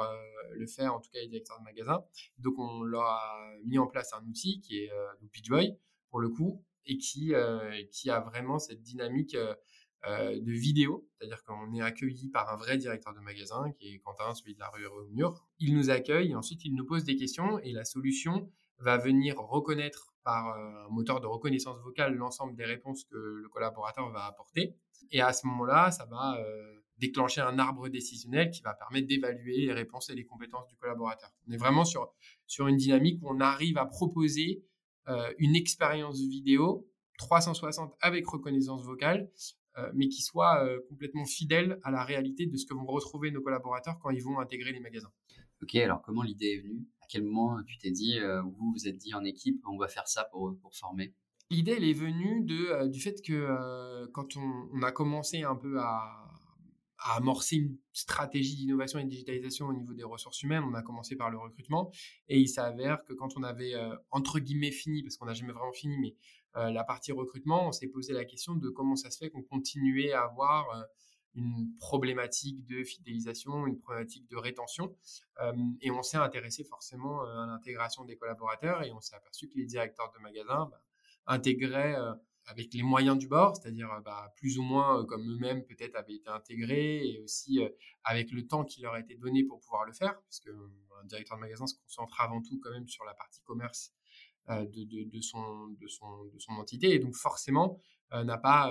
le 0.52 0.66
faire, 0.66 0.94
en 0.94 1.00
tout 1.00 1.10
cas 1.10 1.18
les 1.18 1.28
directeurs 1.28 1.58
de 1.58 1.64
magasin. 1.64 2.04
Donc 2.38 2.58
on 2.58 2.82
leur 2.82 3.04
a 3.04 3.50
mis 3.64 3.78
en 3.78 3.86
place 3.86 4.12
un 4.12 4.24
outil 4.28 4.60
qui 4.60 4.78
est 4.80 4.92
euh, 4.92 5.28
PitchBoy 5.32 5.76
pour 6.14 6.20
le 6.20 6.28
coup 6.28 6.62
et 6.86 6.96
qui, 6.96 7.32
qui 7.90 8.08
a 8.08 8.20
vraiment 8.20 8.60
cette 8.60 8.80
dynamique 8.82 9.36
de 10.06 10.52
vidéo, 10.52 11.08
c'est-à-dire 11.18 11.42
qu'on 11.42 11.74
est 11.74 11.80
accueilli 11.80 12.28
par 12.28 12.52
un 12.52 12.56
vrai 12.56 12.78
directeur 12.78 13.12
de 13.14 13.18
magasin 13.18 13.72
qui 13.72 13.88
est 13.88 13.98
Quentin, 13.98 14.32
celui 14.32 14.54
de 14.54 14.60
la 14.60 14.68
rue 14.68 14.86
au 14.86 15.08
mur. 15.08 15.44
Il 15.58 15.74
nous 15.74 15.90
accueille 15.90 16.30
et 16.30 16.36
ensuite 16.36 16.64
il 16.64 16.72
nous 16.72 16.86
pose 16.86 17.02
des 17.02 17.16
questions 17.16 17.58
et 17.58 17.72
la 17.72 17.84
solution 17.84 18.48
va 18.78 18.96
venir 18.96 19.38
reconnaître 19.38 20.14
par 20.22 20.50
euh, 20.50 20.86
un 20.86 20.88
moteur 20.88 21.20
de 21.20 21.26
reconnaissance 21.26 21.80
vocale 21.82 22.14
l'ensemble 22.14 22.54
des 22.54 22.64
réponses 22.64 23.02
que 23.06 23.16
le 23.16 23.48
collaborateur 23.48 24.08
va 24.10 24.26
apporter. 24.26 24.76
Et 25.10 25.20
à 25.20 25.32
ce 25.32 25.48
moment-là, 25.48 25.90
ça 25.90 26.06
va 26.06 26.38
euh, 26.38 26.80
déclencher 26.98 27.40
un 27.40 27.58
arbre 27.58 27.88
décisionnel 27.88 28.52
qui 28.52 28.62
va 28.62 28.74
permettre 28.74 29.08
d'évaluer 29.08 29.66
les 29.66 29.72
réponses 29.72 30.10
et 30.10 30.14
les 30.14 30.24
compétences 30.24 30.68
du 30.68 30.76
collaborateur. 30.76 31.32
On 31.48 31.52
est 31.52 31.56
vraiment 31.56 31.84
sur, 31.84 32.12
sur 32.46 32.68
une 32.68 32.76
dynamique 32.76 33.18
où 33.20 33.30
on 33.30 33.40
arrive 33.40 33.78
à 33.78 33.86
proposer 33.86 34.62
euh, 34.62 34.73
une 35.38 35.56
expérience 35.56 36.20
vidéo 36.20 36.88
360 37.18 37.94
avec 38.00 38.26
reconnaissance 38.26 38.84
vocale, 38.84 39.30
mais 39.92 40.08
qui 40.08 40.22
soit 40.22 40.66
complètement 40.88 41.26
fidèle 41.26 41.78
à 41.82 41.90
la 41.90 42.04
réalité 42.04 42.46
de 42.46 42.56
ce 42.56 42.66
que 42.66 42.74
vont 42.74 42.86
retrouver 42.86 43.30
nos 43.30 43.42
collaborateurs 43.42 43.98
quand 44.00 44.10
ils 44.10 44.22
vont 44.22 44.38
intégrer 44.38 44.72
les 44.72 44.80
magasins. 44.80 45.12
Ok, 45.64 45.76
alors 45.76 46.02
comment 46.02 46.22
l'idée 46.22 46.56
est 46.56 46.60
venue? 46.60 46.86
À 47.00 47.06
quel 47.08 47.22
moment 47.22 47.62
tu 47.66 47.78
t'es 47.78 47.90
dit, 47.90 48.18
euh, 48.18 48.42
vous 48.42 48.72
vous 48.72 48.86
êtes 48.86 48.98
dit 48.98 49.14
en 49.14 49.24
équipe, 49.24 49.62
on 49.66 49.78
va 49.78 49.88
faire 49.88 50.06
ça 50.06 50.24
pour, 50.24 50.58
pour 50.60 50.74
former? 50.74 51.14
L'idée, 51.50 51.72
elle 51.72 51.84
est 51.84 51.94
venue 51.94 52.44
de, 52.44 52.66
euh, 52.66 52.88
du 52.88 53.00
fait 53.00 53.22
que 53.22 53.32
euh, 53.32 54.06
quand 54.12 54.36
on, 54.36 54.82
a 54.82 54.92
commencé 54.92 55.42
un 55.42 55.54
peu 55.54 55.78
à, 55.80 56.23
amorcer 57.04 57.56
une 57.56 57.76
stratégie 57.92 58.56
d'innovation 58.56 58.98
et 58.98 59.04
de 59.04 59.08
digitalisation 59.08 59.66
au 59.66 59.72
niveau 59.72 59.92
des 59.92 60.04
ressources 60.04 60.42
humaines, 60.42 60.64
on 60.64 60.74
a 60.74 60.82
commencé 60.82 61.16
par 61.16 61.30
le 61.30 61.38
recrutement 61.38 61.92
et 62.28 62.40
il 62.40 62.48
s'avère 62.48 63.04
que 63.04 63.12
quand 63.12 63.36
on 63.36 63.42
avait 63.42 63.74
entre 64.10 64.38
guillemets 64.38 64.70
fini, 64.70 65.02
parce 65.02 65.16
qu'on 65.16 65.26
n'a 65.26 65.34
jamais 65.34 65.52
vraiment 65.52 65.72
fini, 65.72 65.96
mais 65.98 66.14
la 66.54 66.82
partie 66.82 67.12
recrutement, 67.12 67.68
on 67.68 67.72
s'est 67.72 67.88
posé 67.88 68.12
la 68.12 68.24
question 68.24 68.54
de 68.54 68.70
comment 68.70 68.96
ça 68.96 69.10
se 69.10 69.18
fait 69.18 69.30
qu'on 69.30 69.42
continuait 69.42 70.12
à 70.12 70.22
avoir 70.22 70.66
une 71.34 71.76
problématique 71.78 72.64
de 72.66 72.84
fidélisation, 72.84 73.66
une 73.66 73.78
problématique 73.78 74.28
de 74.30 74.36
rétention. 74.36 74.96
Euh, 75.40 75.52
et 75.80 75.90
on 75.90 76.02
s'est 76.02 76.16
intéressé 76.16 76.64
forcément 76.64 77.24
euh, 77.24 77.42
à 77.42 77.46
l'intégration 77.46 78.04
des 78.04 78.16
collaborateurs 78.16 78.82
et 78.82 78.92
on 78.92 79.00
s'est 79.00 79.16
aperçu 79.16 79.48
que 79.48 79.56
les 79.56 79.66
directeurs 79.66 80.12
de 80.16 80.22
magasins 80.22 80.68
bah, 80.70 80.82
intégraient 81.26 81.96
euh, 81.96 82.14
avec 82.46 82.72
les 82.74 82.82
moyens 82.82 83.18
du 83.18 83.28
bord, 83.28 83.56
c'est-à-dire 83.56 83.88
bah, 84.04 84.32
plus 84.36 84.58
ou 84.58 84.62
moins 84.62 85.04
comme 85.06 85.28
eux-mêmes 85.30 85.64
peut-être 85.64 85.96
avaient 85.96 86.14
été 86.14 86.28
intégrés 86.28 87.06
et 87.06 87.20
aussi 87.20 87.60
avec 88.04 88.30
le 88.30 88.46
temps 88.46 88.64
qui 88.64 88.82
leur 88.82 88.94
a 88.94 89.00
été 89.00 89.14
donné 89.14 89.44
pour 89.44 89.60
pouvoir 89.60 89.84
le 89.84 89.92
faire, 89.92 90.20
parce 90.22 90.40
qu'un 90.40 91.04
directeur 91.06 91.36
de 91.36 91.40
magasin 91.40 91.66
se 91.66 91.74
concentre 91.74 92.20
avant 92.20 92.42
tout 92.42 92.60
quand 92.62 92.70
même 92.70 92.88
sur 92.88 93.04
la 93.04 93.14
partie 93.14 93.40
commerce 93.42 93.92
de, 94.48 95.20
son, 95.20 95.68
de, 95.68 95.88
son, 95.88 96.24
de 96.26 96.38
son 96.38 96.52
entité 96.52 96.94
et 96.94 96.98
donc 96.98 97.14
forcément 97.14 97.80
n'a 98.12 98.36
pas 98.36 98.70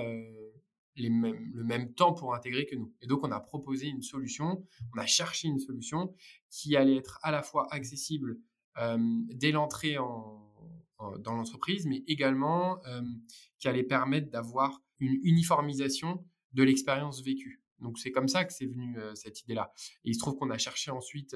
le 0.95 1.63
même 1.63 1.93
temps 1.93 2.13
pour 2.13 2.35
intégrer 2.35 2.65
que 2.65 2.75
nous. 2.75 2.93
Et 3.01 3.07
donc, 3.07 3.23
on 3.23 3.31
a 3.31 3.39
proposé 3.39 3.87
une 3.87 4.01
solution, 4.01 4.65
on 4.95 4.99
a 4.99 5.05
cherché 5.05 5.47
une 5.47 5.59
solution 5.59 6.13
qui 6.49 6.75
allait 6.75 6.97
être 6.97 7.19
à 7.23 7.31
la 7.31 7.41
fois 7.41 7.67
accessible 7.71 8.37
euh, 8.77 8.97
dès 9.33 9.51
l'entrée 9.51 9.97
en, 9.97 10.52
dans 11.19 11.33
l'entreprise, 11.33 11.85
mais 11.85 12.03
également 12.07 12.83
euh, 12.85 13.01
qui 13.59 13.67
allait 13.67 13.83
permettre 13.83 14.29
d'avoir 14.29 14.81
une 14.99 15.19
uniformisation 15.23 16.25
de 16.53 16.63
l'expérience 16.63 17.21
vécue. 17.23 17.61
Donc, 17.79 17.99
c'est 17.99 18.11
comme 18.11 18.27
ça 18.27 18.45
que 18.45 18.53
c'est 18.53 18.65
venu 18.65 18.97
euh, 18.97 19.13
cette 19.15 19.41
idée-là. 19.41 19.73
Et 20.05 20.11
il 20.11 20.13
se 20.13 20.19
trouve 20.19 20.35
qu'on 20.37 20.49
a 20.49 20.57
cherché 20.57 20.91
ensuite, 20.91 21.35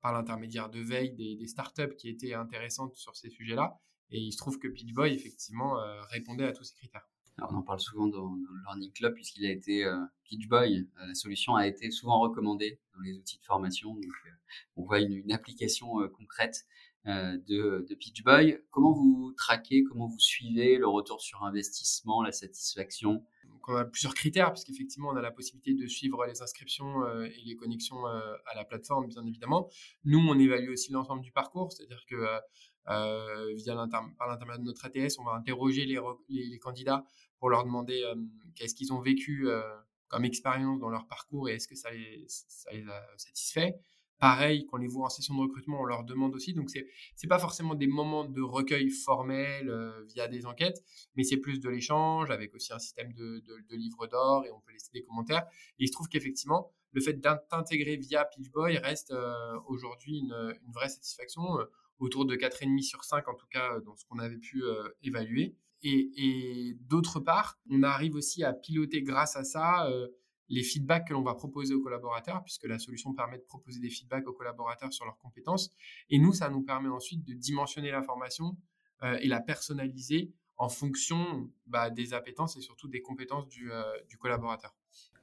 par 0.00 0.12
l'intermédiaire 0.12 0.68
de 0.68 0.80
veille, 0.80 1.14
des, 1.14 1.46
startups 1.46 1.94
qui 1.96 2.08
étaient 2.08 2.34
intéressantes 2.34 2.94
sur 2.94 3.16
ces 3.16 3.30
sujets-là. 3.30 3.78
Et 4.10 4.18
il 4.18 4.32
se 4.32 4.38
trouve 4.38 4.58
que 4.58 4.68
Pitchboy, 4.68 5.12
effectivement, 5.12 5.76
répondait 6.10 6.46
à 6.46 6.52
tous 6.52 6.64
ces 6.64 6.74
critères 6.74 7.06
on 7.42 7.54
en 7.54 7.62
parle 7.62 7.80
souvent 7.80 8.08
dans, 8.08 8.34
le 8.34 8.62
Learning 8.64 8.92
Club 8.92 9.14
puisqu'il 9.14 9.46
a 9.46 9.50
été 9.50 9.84
euh, 9.84 9.98
Pitchboy. 10.24 10.88
Euh, 11.00 11.06
la 11.06 11.14
solution 11.14 11.54
a 11.54 11.66
été 11.66 11.90
souvent 11.90 12.20
recommandée 12.20 12.80
dans 12.94 13.00
les 13.00 13.16
outils 13.16 13.38
de 13.38 13.44
formation. 13.44 13.94
Donc, 13.94 14.04
euh, 14.04 14.30
on 14.76 14.84
voit 14.84 15.00
une, 15.00 15.30
application 15.32 15.88
concrète 16.16 16.66
de, 17.06 17.86
de 17.88 17.94
Pitchboy. 17.94 18.58
Comment 18.70 18.92
vous 18.92 19.32
traquez, 19.36 19.82
comment 19.84 20.06
vous 20.06 20.18
suivez 20.18 20.76
le 20.76 20.86
retour 20.86 21.20
sur 21.20 21.42
investissement, 21.44 22.22
la 22.22 22.32
satisfaction? 22.32 23.24
On 23.70 23.76
a 23.76 23.84
plusieurs 23.84 24.14
critères, 24.14 24.46
parce 24.46 24.64
qu'effectivement, 24.64 25.10
on 25.10 25.16
a 25.16 25.20
la 25.20 25.30
possibilité 25.30 25.74
de 25.74 25.86
suivre 25.86 26.24
les 26.24 26.40
inscriptions 26.40 27.06
et 27.24 27.42
les 27.44 27.54
connexions 27.54 28.06
à 28.06 28.54
la 28.56 28.64
plateforme, 28.64 29.08
bien 29.08 29.26
évidemment. 29.26 29.68
Nous, 30.04 30.18
on 30.18 30.38
évalue 30.38 30.70
aussi 30.70 30.90
l'ensemble 30.90 31.20
du 31.20 31.32
parcours, 31.32 31.70
c'est-à-dire 31.70 32.02
que 32.08 32.16
via 33.54 33.74
par 34.18 34.28
l'intermédiaire 34.28 34.58
de 34.58 34.64
notre 34.64 34.86
ATS, 34.86 35.18
on 35.18 35.24
va 35.24 35.32
interroger 35.32 35.84
les, 35.84 36.00
les, 36.30 36.58
candidats 36.58 37.04
pour 37.38 37.50
leur 37.50 37.64
demander 37.64 38.02
qu'est-ce 38.54 38.74
qu'ils 38.74 38.94
ont 38.94 39.00
vécu 39.00 39.46
comme 40.08 40.24
expérience 40.24 40.80
dans 40.80 40.88
leur 40.88 41.06
parcours 41.06 41.48
et 41.48 41.54
est-ce 41.54 41.68
que 41.68 41.76
ça 41.76 41.90
les, 41.90 42.24
ça 42.28 42.72
les 42.72 42.86
a 42.88 43.06
satisfaits. 43.16 43.72
Pareil, 44.18 44.66
quand 44.66 44.78
on 44.78 44.80
les 44.80 44.88
voit 44.88 45.06
en 45.06 45.08
session 45.08 45.34
de 45.34 45.40
recrutement, 45.40 45.80
on 45.80 45.84
leur 45.84 46.02
demande 46.02 46.34
aussi. 46.34 46.52
Donc, 46.52 46.70
c'est 46.70 46.86
n'est 47.22 47.28
pas 47.28 47.38
forcément 47.38 47.76
des 47.76 47.86
moments 47.86 48.24
de 48.24 48.42
recueil 48.42 48.90
formel 48.90 49.68
euh, 49.68 50.02
via 50.06 50.26
des 50.26 50.44
enquêtes, 50.44 50.82
mais 51.14 51.22
c'est 51.22 51.36
plus 51.36 51.60
de 51.60 51.68
l'échange 51.68 52.30
avec 52.30 52.52
aussi 52.54 52.72
un 52.72 52.80
système 52.80 53.12
de, 53.12 53.40
de, 53.46 53.76
livres 53.76 54.08
d'or 54.08 54.44
et 54.44 54.50
on 54.50 54.60
peut 54.60 54.72
laisser 54.72 54.90
des 54.92 55.04
commentaires. 55.04 55.46
Et 55.78 55.84
il 55.84 55.88
se 55.88 55.92
trouve 55.92 56.08
qu'effectivement, 56.08 56.72
le 56.92 57.00
fait 57.00 57.20
d'intégrer 57.20 57.96
via 57.96 58.24
Pitchboy 58.24 58.78
reste 58.78 59.12
euh, 59.12 59.60
aujourd'hui 59.68 60.18
une, 60.18 60.56
une, 60.66 60.72
vraie 60.72 60.88
satisfaction, 60.88 61.60
euh, 61.60 61.64
autour 62.00 62.26
de 62.26 62.34
4,5 62.34 62.82
sur 62.82 63.04
5 63.04 63.28
en 63.28 63.34
tout 63.34 63.46
cas 63.50 63.78
dans 63.80 63.94
ce 63.96 64.04
qu'on 64.04 64.18
avait 64.18 64.38
pu 64.38 64.62
évaluer. 65.02 65.56
Et, 65.82 66.10
et 66.16 66.74
d'autre 66.88 67.20
part, 67.20 67.58
on 67.70 67.82
arrive 67.84 68.14
aussi 68.14 68.42
à 68.42 68.52
piloter 68.52 69.02
grâce 69.02 69.36
à 69.36 69.44
ça 69.44 69.88
les 70.48 70.62
feedbacks 70.62 71.08
que 71.08 71.12
l'on 71.12 71.22
va 71.22 71.34
proposer 71.34 71.74
aux 71.74 71.82
collaborateurs, 71.82 72.42
puisque 72.42 72.64
la 72.64 72.78
solution 72.78 73.14
permet 73.14 73.38
de 73.38 73.42
proposer 73.42 73.80
des 73.80 73.90
feedbacks 73.90 74.26
aux 74.26 74.32
collaborateurs 74.32 74.92
sur 74.92 75.04
leurs 75.04 75.18
compétences. 75.18 75.70
Et 76.10 76.18
nous, 76.18 76.32
ça 76.32 76.48
nous 76.48 76.62
permet 76.62 76.88
ensuite 76.88 77.24
de 77.24 77.34
dimensionner 77.34 77.90
l'information 77.90 78.56
euh, 79.02 79.18
et 79.20 79.28
la 79.28 79.40
personnaliser 79.40 80.32
en 80.56 80.68
fonction 80.68 81.50
bah, 81.66 81.88
des 81.90 82.14
appétences 82.14 82.56
et 82.56 82.60
surtout 82.60 82.88
des 82.88 83.00
compétences 83.00 83.48
du, 83.48 83.70
euh, 83.70 83.84
collaborateur. 84.18 84.74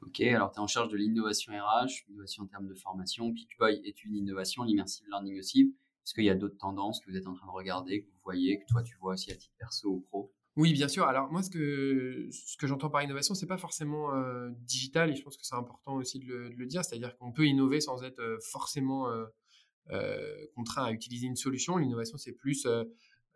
Ok, 0.01 0.21
alors 0.21 0.51
tu 0.51 0.57
es 0.57 0.61
en 0.61 0.67
charge 0.67 0.89
de 0.89 0.97
l'innovation 0.97 1.51
RH, 1.53 2.05
l'innovation 2.07 2.43
en 2.43 2.47
termes 2.47 2.67
de 2.67 2.73
formation. 2.73 3.33
Pitchboy 3.33 3.81
est 3.83 4.03
une 4.05 4.15
innovation, 4.15 4.63
l'immersive 4.63 5.05
learning 5.09 5.37
aussi. 5.39 5.75
Est-ce 6.05 6.13
qu'il 6.13 6.23
y 6.23 6.29
a 6.29 6.35
d'autres 6.35 6.57
tendances 6.57 7.01
que 7.01 7.09
vous 7.09 7.17
êtes 7.17 7.27
en 7.27 7.33
train 7.33 7.47
de 7.47 7.51
regarder, 7.51 8.03
que 8.03 8.07
vous 8.07 8.21
voyez, 8.23 8.59
que 8.59 8.65
toi 8.67 8.83
tu 8.83 8.95
vois 8.97 9.13
aussi 9.13 9.31
à 9.31 9.35
titre 9.35 9.55
perso 9.57 9.89
ou 9.89 9.99
pro? 10.01 10.31
Oui, 10.57 10.71
bien 10.71 10.87
sûr. 10.87 11.03
Alors 11.03 11.29
moi, 11.31 11.43
ce 11.43 11.49
que, 11.49 12.29
j'entends 12.67 12.89
par 12.89 13.03
innovation, 13.03 13.35
c'est 13.35 13.45
pas 13.45 13.57
forcément 13.57 14.15
euh, 14.15 14.49
digital, 14.61 15.11
et 15.11 15.15
je 15.15 15.21
pense 15.21 15.35
que 15.35 15.45
c'est 15.45 15.55
important 15.55 15.95
aussi 15.95 16.19
de 16.19 16.25
le, 16.55 16.65
dire, 16.65 16.85
c'est-à-dire 16.85 17.17
qu'on 17.17 17.33
peut 17.33 17.45
innover 17.45 17.81
sans 17.81 18.03
être 18.03 18.19
euh, 18.19 18.37
forcément 18.39 19.09
euh, 19.91 20.45
contraint 20.55 20.85
à 20.85 20.91
utiliser 20.93 21.27
une 21.27 21.35
solution. 21.35 21.77
L'innovation, 21.77 22.17
c'est 22.17 22.33
plus 22.33 22.65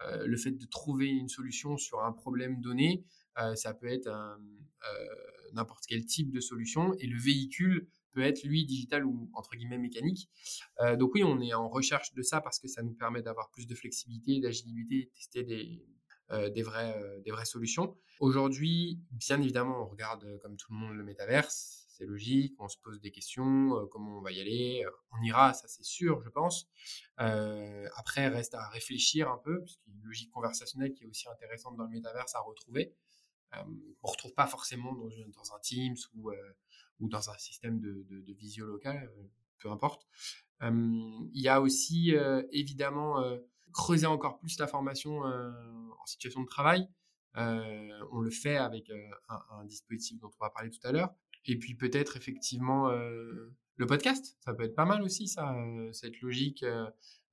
le 0.01 0.37
fait 0.37 0.51
de 0.51 0.65
trouver 0.65 1.07
une 1.07 1.27
solution 1.27 1.75
sur 1.77 1.99
un 2.03 2.13
problème 2.13 2.61
donné. 2.61 3.03
ça 3.55 3.73
peut 3.73 3.87
être 3.87 4.09
n'importe 5.53 5.83
quel 5.87 6.05
type 6.05 6.31
de 6.31 6.39
solution, 6.39 6.93
et 6.99 7.07
le 7.07 7.19
véhicule 7.19 7.89
peut 8.13 8.21
être 8.21 8.43
lui 8.43 8.65
digital 8.65 9.05
ou 9.05 9.29
entre 9.33 9.55
guillemets 9.57 9.77
mécanique. 9.77 10.29
donc 10.97 11.13
oui, 11.15 11.23
on 11.23 11.41
est 11.41 11.53
en 11.53 11.67
recherche 11.67 12.13
de 12.13 12.21
ça 12.21 12.39
parce 12.39 12.59
que 12.59 12.69
ça 12.69 12.81
nous 12.81 12.93
permet 12.93 13.21
d'avoir 13.21 13.51
plus 13.51 13.67
de 13.67 13.75
flexibilité, 13.75 14.39
d'agilité, 14.39 15.11
tester 15.13 15.43
des, 15.43 15.85
des, 16.29 16.61
vraies, 16.61 16.95
euh, 16.97 17.19
des 17.21 17.31
vraies 17.31 17.45
solutions. 17.45 17.97
Aujourd'hui, 18.19 18.99
bien 19.11 19.41
évidemment, 19.41 19.83
on 19.83 19.87
regarde 19.87 20.23
euh, 20.25 20.37
comme 20.39 20.57
tout 20.57 20.71
le 20.71 20.77
monde 20.77 20.95
le 20.95 21.03
métaverse. 21.03 21.85
C'est 21.89 22.05
logique, 22.05 22.55
on 22.59 22.69
se 22.69 22.77
pose 22.77 23.01
des 23.01 23.11
questions, 23.11 23.85
comment 23.91 24.19
on 24.19 24.21
va 24.21 24.31
y 24.31 24.39
aller. 24.39 24.85
On 25.11 25.21
ira, 25.21 25.53
ça 25.53 25.67
c'est 25.67 25.83
sûr, 25.83 26.21
je 26.23 26.29
pense. 26.29 26.69
après, 27.17 28.29
reste 28.29 28.55
à 28.55 28.69
réfléchir 28.69 29.29
un 29.29 29.37
peu, 29.37 29.61
puisqu'il 29.61 29.89
y 29.89 29.91
a 29.91 29.97
une 29.97 30.05
logique 30.05 30.31
conversationnelle 30.31 30.93
qui 30.93 31.03
est 31.03 31.07
aussi 31.07 31.27
intéressante 31.27 31.75
dans 31.75 31.83
le 31.83 31.89
métaverse 31.89 32.35
à 32.35 32.39
retrouver. 32.39 32.95
on 33.51 33.65
ne 33.67 33.93
retrouve 34.01 34.33
pas 34.33 34.47
forcément 34.47 34.93
dans, 34.93 35.09
dans 35.09 35.53
un 35.53 35.59
Teams 35.59 35.97
ou, 36.13 36.31
ou 37.01 37.09
dans 37.09 37.29
un 37.31 37.37
système 37.37 37.81
de, 37.81 38.05
de, 38.09 38.33
visio 38.33 38.65
local, 38.65 39.11
peu 39.57 39.69
importe. 39.69 40.07
il 40.61 41.29
y 41.33 41.49
a 41.49 41.59
aussi 41.59 42.15
évidemment 42.53 43.21
creuser 43.73 44.05
encore 44.05 44.39
plus 44.39 44.57
la 44.59 44.67
formation 44.67 45.25
euh, 45.25 45.51
en 46.01 46.05
situation 46.05 46.41
de 46.41 46.47
travail. 46.47 46.87
Euh, 47.37 47.89
on 48.11 48.21
le 48.21 48.31
fait 48.31 48.57
avec 48.57 48.89
euh, 48.89 49.09
un, 49.51 49.65
dispositif 49.65 50.19
dont 50.19 50.31
on 50.39 50.45
va 50.45 50.49
parler 50.49 50.69
tout 50.69 50.85
à 50.87 50.91
l'heure. 50.91 51.13
Et 51.45 51.57
puis 51.57 51.75
peut-être 51.75 52.17
effectivement 52.17 52.89
le 52.89 53.85
podcast, 53.87 54.37
ça 54.43 54.53
peut 54.53 54.63
être 54.63 54.75
pas 54.75 54.85
mal 54.85 55.01
aussi, 55.01 55.29
ça, 55.29 55.55
cette 55.93 56.19
logique 56.19 56.65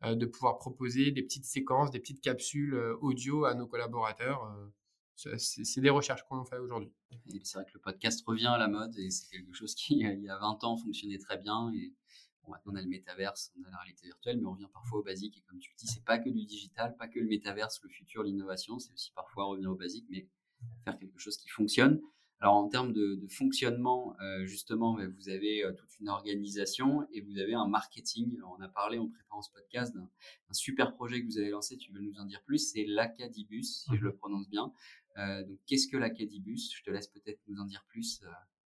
de 0.03 0.27
pouvoir 0.27 0.59
proposer 0.59 1.11
des 1.11 1.25
petites 1.25 1.45
séquences, 1.45 1.91
des 1.91 1.99
petites 1.99 2.21
capsules 2.21 2.75
audio 3.01 3.47
à 3.47 3.55
nos 3.55 3.67
collaborateurs. 3.67 4.49
c'est 5.17 5.81
des 5.81 5.91
recherches 5.91 6.23
qu'on 6.29 6.45
fait 6.45 6.59
aujourd'hui. 6.59 6.93
C'est 7.43 7.59
vrai 7.59 7.65
que 7.67 7.75
le 7.75 7.81
podcast 7.81 8.25
revient 8.25 8.47
à 8.47 8.59
la 8.59 8.69
mode 8.69 8.97
et 8.97 9.11
c'est 9.11 9.29
quelque 9.29 9.53
chose 9.53 9.75
qui, 9.75 9.99
il 9.99 10.23
y 10.23 10.29
a 10.29 10.39
20 10.39 10.63
ans, 10.63 10.77
fonctionnait 10.77 11.19
très 11.19 11.37
bien. 11.37 11.73
Et 11.75 11.93
maintenant, 12.51 12.73
on 12.73 12.77
a 12.77 12.83
le 12.83 12.89
métaverse, 12.89 13.53
on 13.59 13.65
a 13.65 13.71
la 13.71 13.79
réalité 13.79 14.07
virtuelle, 14.07 14.39
mais 14.39 14.47
on 14.47 14.53
revient 14.53 14.69
parfois 14.73 15.01
au 15.01 15.03
basique. 15.03 15.37
Et 15.39 15.43
comme 15.43 15.59
tu 15.59 15.71
le 15.71 15.77
dis, 15.77 15.87
c'est 15.87 16.05
pas 16.05 16.19
que 16.19 16.29
du 16.29 16.45
digital, 16.45 16.97
pas 16.97 17.09
que 17.09 17.19
le 17.19 17.27
métaverse, 17.27 17.81
le 17.83 17.89
futur, 17.89 18.23
l'innovation. 18.23 18.79
C'est 18.79 18.93
aussi 18.93 19.13
parfois 19.13 19.45
revenir 19.45 19.71
au 19.71 19.77
basique, 19.77 20.07
mais 20.09 20.29
faire 20.85 20.99
quelque 20.99 21.19
chose 21.19 21.37
qui 21.37 21.49
fonctionne. 21.49 22.01
Alors, 22.41 22.57
en 22.57 22.69
termes 22.69 22.93
de, 22.93 23.19
fonctionnement, 23.31 24.15
euh, 24.21 24.45
justement, 24.45 24.95
bah, 24.95 25.07
vous 25.09 25.29
avez 25.31 25.65
euh, 25.65 25.73
toute 25.73 25.99
une 26.01 26.11
organisation 26.11 27.07
et 27.13 27.23
vous 27.23 27.39
avez 27.39 27.55
un 27.55 27.67
marketing. 27.67 28.37
Alors, 28.37 28.57
on 28.59 28.63
a 28.63 28.69
parlé 28.69 28.99
en 28.99 29.09
préparant 29.09 29.41
ce 29.41 29.51
podcast 29.53 29.95
d'un 29.95 30.09
super 30.53 30.95
projet 30.95 31.23
que 31.23 31.27
vous 31.27 31.39
avez 31.39 31.49
lancé. 31.49 31.79
Tu 31.79 31.93
veux 31.93 32.01
nous 32.01 32.19
en 32.19 32.27
dire 32.27 32.43
plus? 32.43 32.59
C'est 32.59 32.85
l'Acadibus, 32.85 33.85
si 33.85 33.97
je 33.97 34.03
le 34.03 34.11
mhm. 34.11 34.17
prononce 34.19 34.49
bien. 34.51 34.71
Euh, 35.17 35.45
donc, 35.45 35.59
qu'est-ce 35.67 35.89
que 35.89 35.97
l'Acadibus? 35.97 36.75
Je 36.77 36.83
te 36.83 36.91
laisse 36.91 37.09
peut-être 37.09 37.41
nous 37.49 37.59
en 37.59 37.65
dire 37.65 37.85
plus. 37.89 38.21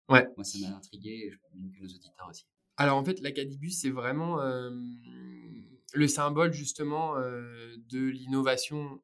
ouais. 0.08 0.26
Moi, 0.36 0.44
ça 0.44 0.58
m'a 0.60 0.74
intrigué 0.74 1.26
et 1.26 1.30
je 1.30 1.36
que 1.36 1.82
nos 1.82 1.94
auditeurs 1.94 2.28
aussi. 2.28 2.46
Alors 2.80 2.96
en 2.96 3.04
fait, 3.04 3.20
l'Acadibus, 3.20 3.80
c'est 3.80 3.90
vraiment 3.90 4.40
euh, 4.40 4.70
le 5.94 6.06
symbole 6.06 6.52
justement 6.52 7.16
euh, 7.16 7.74
de 7.90 7.98
l'innovation, 7.98 9.02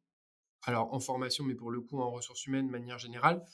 alors 0.62 0.94
en 0.94 1.00
formation, 1.00 1.44
mais 1.44 1.56
pour 1.56 1.72
le 1.72 1.80
coup 1.80 2.00
en 2.00 2.08
ressources 2.12 2.46
humaines 2.46 2.68
de 2.68 2.72
manière 2.72 2.98
générale. 2.98 3.44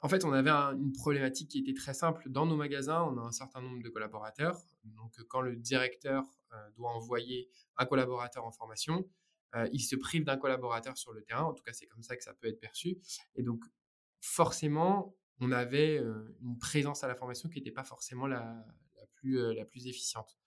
En 0.00 0.08
fait, 0.08 0.24
on 0.24 0.32
avait 0.32 0.50
une 0.50 0.92
problématique 0.92 1.50
qui 1.50 1.58
était 1.58 1.74
très 1.74 1.92
simple. 1.92 2.30
Dans 2.30 2.46
nos 2.46 2.56
magasins, 2.56 3.02
on 3.02 3.18
a 3.18 3.20
un 3.20 3.32
certain 3.32 3.60
nombre 3.60 3.82
de 3.82 3.88
collaborateurs. 3.90 4.58
Donc 4.84 5.12
quand 5.28 5.42
le 5.42 5.56
directeur 5.56 6.24
euh, 6.52 6.70
doit 6.76 6.90
envoyer 6.90 7.50
un 7.76 7.84
collaborateur 7.84 8.46
en 8.46 8.50
formation, 8.50 9.06
il 9.72 9.78
se 9.78 9.94
prive 9.94 10.24
d'un 10.24 10.36
collaborateur 10.36 10.98
sur 10.98 11.12
le 11.12 11.22
terrain. 11.22 11.44
En 11.44 11.54
tout 11.54 11.62
cas, 11.62 11.72
c'est 11.72 11.86
comme 11.86 12.02
ça 12.02 12.16
que 12.16 12.24
ça 12.24 12.34
peut 12.34 12.48
être 12.48 12.58
perçu. 12.58 12.98
Et 13.36 13.44
donc 13.44 13.62
forcément, 14.20 15.14
on 15.38 15.52
avait 15.52 16.02
une 16.42 16.58
présence 16.58 17.04
à 17.04 17.06
la 17.06 17.14
formation 17.14 17.48
qui 17.48 17.60
n'était 17.60 17.70
pas 17.70 17.84
forcément 17.84 18.26
la, 18.26 18.66
euh, 19.32 19.54
la 19.54 19.64
plus 19.64 19.86
efficiente. 19.86 20.38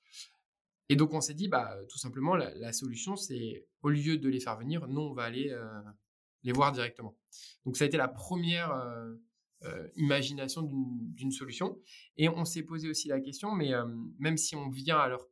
Et 0.90 0.96
donc 0.96 1.14
on 1.14 1.22
s'est 1.22 1.34
dit, 1.34 1.48
bah, 1.48 1.78
tout 1.90 1.98
simplement, 1.98 2.36
la, 2.36 2.72
solution, 2.72 3.16
c'est 3.16 3.68
au 3.82 3.90
lieu 3.90 4.18
de 4.18 4.30
les 4.30 4.40
faire 4.40 4.58
venir, 4.58 4.88
nous, 4.88 5.02
on 5.02 5.14
va 5.14 5.24
aller 5.24 5.50
euh, 5.52 5.82
les 6.44 6.54
voir 6.54 6.72
directement. 6.72 7.18
Donc 7.66 7.76
ça 7.76 7.84
a 7.84 7.88
été 7.88 7.98
la 7.98 8.08
première 8.08 8.72
euh, 9.64 9.88
imagination 9.96 10.62
d'une 10.62 11.32
solution. 11.32 11.78
Et 12.16 12.30
on 12.30 12.46
s'est 12.46 12.64
posé 12.64 12.90
aussi 12.90 13.10
la 13.10 13.20
question, 13.20 13.52
mais 13.52 13.74
même 14.18 14.38
si 14.38 14.56
on 14.56 14.70
vient 14.70 14.98
alors 14.98 15.28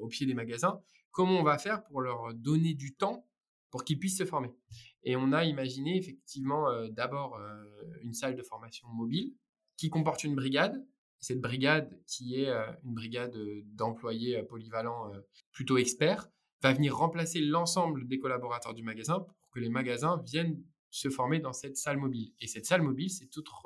au 0.00 0.08
pied 0.08 0.26
des 0.26 0.34
magasins, 0.34 0.80
comment 1.12 1.38
on 1.38 1.44
va 1.44 1.58
faire 1.58 1.84
pour 1.84 2.00
leur 2.00 2.34
donner 2.34 2.74
du 2.74 2.96
temps 2.96 3.28
pour 3.70 3.84
qu'ils 3.84 4.00
puissent 4.00 4.18
se 4.18 4.24
former? 4.24 4.50
Et 5.04 5.14
on 5.14 5.32
a 5.32 5.44
imaginé 5.44 5.96
effectivement 5.96 6.66
d'abord 6.88 7.38
une 8.02 8.14
salle 8.14 8.34
de 8.34 8.42
formation 8.42 8.88
mobile 8.88 9.32
qui 9.76 9.90
comporte 9.90 10.24
une 10.24 10.34
brigade 10.34 10.84
cette 11.20 11.40
brigade, 11.40 11.90
qui 12.06 12.40
est 12.40 12.48
euh, 12.48 12.66
une 12.84 12.94
brigade 12.94 13.36
euh, 13.36 13.62
d'employés 13.74 14.38
euh, 14.38 14.42
polyvalents 14.42 15.12
plutôt 15.52 15.76
experts, 15.76 16.28
va 16.62 16.72
venir 16.72 16.96
remplacer 16.96 17.40
l'ensemble 17.40 18.06
des 18.06 18.18
collaborateurs 18.18 18.74
du 18.74 18.82
magasin 18.82 19.20
pour 19.20 19.50
que 19.50 19.60
les 19.60 19.68
magasins 19.68 20.22
viennent 20.24 20.62
se 20.90 21.08
former 21.08 21.38
dans 21.38 21.52
cette 21.52 21.76
salle 21.76 21.98
mobile. 21.98 22.32
Et 22.40 22.46
cette 22.46 22.66
salle 22.66 22.82
mobile, 22.82 23.10
c'est 23.10 23.36
autre 23.38 23.64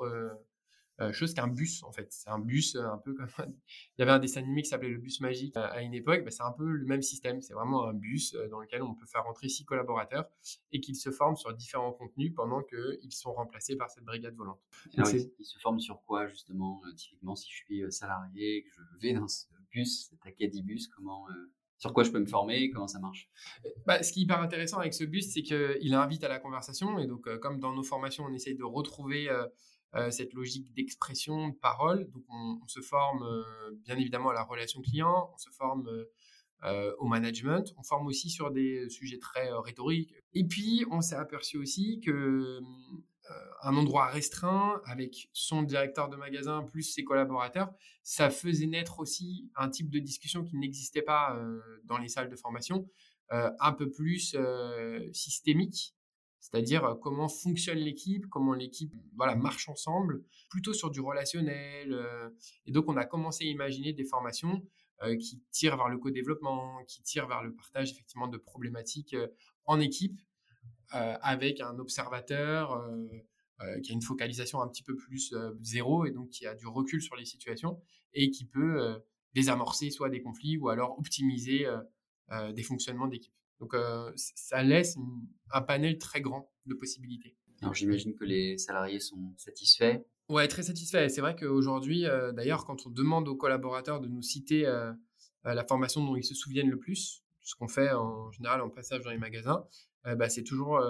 euh, 1.01 1.11
chose 1.11 1.33
qu'un 1.33 1.47
bus 1.47 1.83
en 1.83 1.91
fait. 1.91 2.07
C'est 2.11 2.29
un 2.29 2.39
bus 2.39 2.75
euh, 2.75 2.87
un 2.87 2.97
peu 2.97 3.13
comme 3.13 3.27
il 3.37 3.99
y 3.99 4.01
avait 4.01 4.11
un 4.11 4.19
dessin 4.19 4.39
animé 4.39 4.61
qui 4.61 4.69
s'appelait 4.69 4.89
le 4.89 4.97
bus 4.97 5.19
magique 5.19 5.55
à, 5.57 5.81
une 5.81 5.93
époque. 5.93 6.23
Bah, 6.23 6.31
c'est 6.31 6.43
un 6.43 6.53
peu 6.53 6.65
le 6.65 6.85
même 6.85 7.01
système. 7.01 7.41
C'est 7.41 7.53
vraiment 7.53 7.85
un 7.85 7.93
bus 7.93 8.33
euh, 8.35 8.47
dans 8.47 8.59
lequel 8.59 8.81
on 8.81 8.95
peut 8.95 9.05
faire 9.05 9.23
rentrer 9.25 9.49
six 9.49 9.65
collaborateurs 9.65 10.29
et 10.71 10.79
qu'ils 10.79 10.95
se 10.95 11.11
forment 11.11 11.35
sur 11.35 11.53
différents 11.53 11.91
contenus 11.91 12.33
pendant 12.33 12.61
qu'ils 12.63 13.11
sont 13.11 13.33
remplacés 13.33 13.75
par 13.75 13.89
cette 13.89 14.05
brigade 14.05 14.35
volante. 14.35 14.59
ils, 14.93 15.05
se 15.45 15.59
forment 15.59 15.79
sur 15.79 16.01
quoi 16.05 16.27
justement 16.27 16.81
Typiquement, 16.95 17.35
si 17.35 17.49
je 17.51 17.55
suis 17.55 17.91
salarié, 17.91 18.63
que 18.63 18.81
je 18.93 19.07
vais 19.07 19.13
dans 19.13 19.27
ce 19.27 19.47
bus, 19.71 20.07
cet 20.09 20.25
acadibus, 20.25 20.87
comment 20.87 21.27
sur 21.77 21.93
quoi 21.93 22.03
je 22.03 22.11
peux 22.11 22.19
me 22.19 22.25
former, 22.25 22.69
comment 22.69 22.87
ça 22.87 22.99
marche? 22.99 23.29
Bah, 23.85 24.01
Ce 24.01 24.13
qui 24.13 24.21
est 24.21 24.23
hyper 24.23 24.39
intéressant 24.39 24.77
avec 24.79 24.93
ce 24.93 25.03
bus, 25.03 25.33
c'est 25.33 25.43
qu'il 25.43 25.93
invite 25.93 26.23
à 26.23 26.29
la 26.29 26.39
conversation. 26.39 26.97
Et 26.99 27.05
donc, 27.05 27.27
comme 27.39 27.59
dans 27.59 27.73
nos 27.73 27.83
formations, 27.83 28.23
on 28.23 28.33
essaye 28.33 28.55
de 28.55 28.63
retrouver 28.63 29.29
euh, 29.29 29.45
cette 30.11 30.33
logique 30.33 30.73
d'expression, 30.73 31.49
de 31.49 31.55
parole. 31.55 32.09
Donc 32.11 32.23
on, 32.29 32.67
se 32.67 32.81
forme 32.81 33.23
euh, 33.23 33.71
bien 33.85 33.97
évidemment 33.97 34.29
à 34.29 34.33
la 34.33 34.43
relation 34.43 34.81
client, 34.81 35.29
on 35.33 35.37
se 35.37 35.49
forme 35.51 35.87
euh, 36.63 36.93
au 36.99 37.07
management, 37.07 37.73
on 37.77 37.83
forme 37.83 38.07
aussi 38.07 38.29
sur 38.29 38.51
des 38.51 38.89
sujets 38.89 39.19
très 39.19 39.49
rhétoriques. 39.51 40.13
Et 40.33 40.43
puis 40.43 40.85
on 40.91 41.01
s'est 41.01 41.15
aperçu 41.15 41.57
aussi 41.57 42.01
que 42.01 42.59
un 43.63 43.75
endroit 43.75 44.05
restreint 44.05 44.79
avec 44.85 45.29
son 45.33 45.63
directeur 45.63 46.09
de 46.09 46.15
magasin 46.15 46.61
plus 46.61 46.83
ses 46.83 47.03
collaborateurs, 47.03 47.73
ça 48.03 48.29
faisait 48.29 48.67
naître 48.67 48.99
aussi 48.99 49.49
un 49.55 49.67
type 49.67 49.89
de 49.89 49.97
discussion 49.97 50.43
qui 50.43 50.55
n'existait 50.57 51.01
pas 51.01 51.35
dans 51.85 51.97
les 51.97 52.07
salles 52.07 52.29
de 52.29 52.35
formation. 52.35 52.87
un 53.31 53.73
peu 53.73 53.89
plus 53.89 54.37
systémique, 55.11 55.95
c'est-à-dire 56.45 56.97
comment 57.01 57.27
fonctionne 57.27 57.79
l'équipe, 57.79 58.27
comment 58.27 58.53
l'équipe 58.53 58.93
voilà, 59.15 59.35
marche 59.35 59.67
ensemble, 59.67 60.23
plutôt 60.47 60.73
sur 60.73 60.91
du 60.91 61.01
relationnel. 61.01 61.99
et 62.67 62.71
donc, 62.71 62.87
on 62.87 62.97
a 62.97 63.05
commencé 63.05 63.45
à 63.45 63.47
imaginer 63.47 63.93
des 63.93 64.03
formations 64.03 64.61
qui 65.19 65.41
tirent 65.51 65.75
vers 65.75 65.89
le 65.89 65.97
co-développement, 65.97 66.83
qui 66.87 67.01
tirent 67.01 67.27
vers 67.27 67.41
le 67.41 67.51
partage 67.51 67.91
effectivement 67.91 68.27
de 68.27 68.37
problématiques 68.37 69.15
en 69.65 69.79
équipe, 69.79 70.21
avec 70.91 71.61
un 71.61 71.79
observateur 71.79 72.79
qui 73.81 73.91
a 73.91 73.93
une 73.95 74.03
focalisation 74.03 74.61
un 74.61 74.67
petit 74.67 74.83
peu 74.83 74.95
plus 74.95 75.33
zéro 75.63 76.05
et 76.05 76.11
donc 76.11 76.29
qui 76.29 76.45
a 76.45 76.53
du 76.53 76.67
recul 76.67 77.01
sur 77.01 77.15
les 77.15 77.25
situations 77.25 77.81
et 78.13 78.29
qui 78.29 78.45
peut 78.45 79.01
désamorcer 79.33 79.89
soit 79.89 80.09
des 80.09 80.21
conflits 80.21 80.57
ou 80.57 80.69
alors 80.69 80.99
optimiser 80.99 81.65
des 82.53 82.63
fonctionnements 82.63 83.07
d'équipe. 83.07 83.34
Donc, 83.59 83.73
euh, 83.73 84.11
ça 84.15 84.63
laisse 84.63 84.97
un 85.51 85.61
panel 85.61 85.97
très 85.97 86.21
grand 86.21 86.51
de 86.65 86.73
possibilités. 86.73 87.35
Alors, 87.61 87.73
j'imagine 87.73 88.13
que 88.15 88.25
les 88.25 88.57
salariés 88.57 88.99
sont 88.99 89.33
satisfaits. 89.37 90.01
Ouais, 90.27 90.47
très 90.47 90.63
satisfaits. 90.63 91.07
C'est 91.09 91.21
vrai 91.21 91.35
qu'aujourd'hui, 91.35 92.05
euh, 92.05 92.31
d'ailleurs, 92.31 92.65
quand 92.65 92.85
on 92.85 92.89
demande 92.89 93.27
aux 93.27 93.35
collaborateurs 93.35 94.01
de 94.01 94.07
nous 94.07 94.21
citer 94.21 94.65
euh, 94.65 94.91
la 95.43 95.63
formation 95.63 96.03
dont 96.03 96.15
ils 96.15 96.23
se 96.23 96.33
souviennent 96.33 96.69
le 96.69 96.79
plus, 96.79 97.23
ce 97.41 97.55
qu'on 97.55 97.67
fait 97.67 97.91
en 97.91 98.31
général 98.31 98.61
en 98.61 98.69
passage 98.69 99.01
dans 99.01 99.11
les 99.11 99.19
magasins, 99.19 99.65
bah, 100.03 100.29
c'est 100.29 100.43
toujours, 100.43 100.83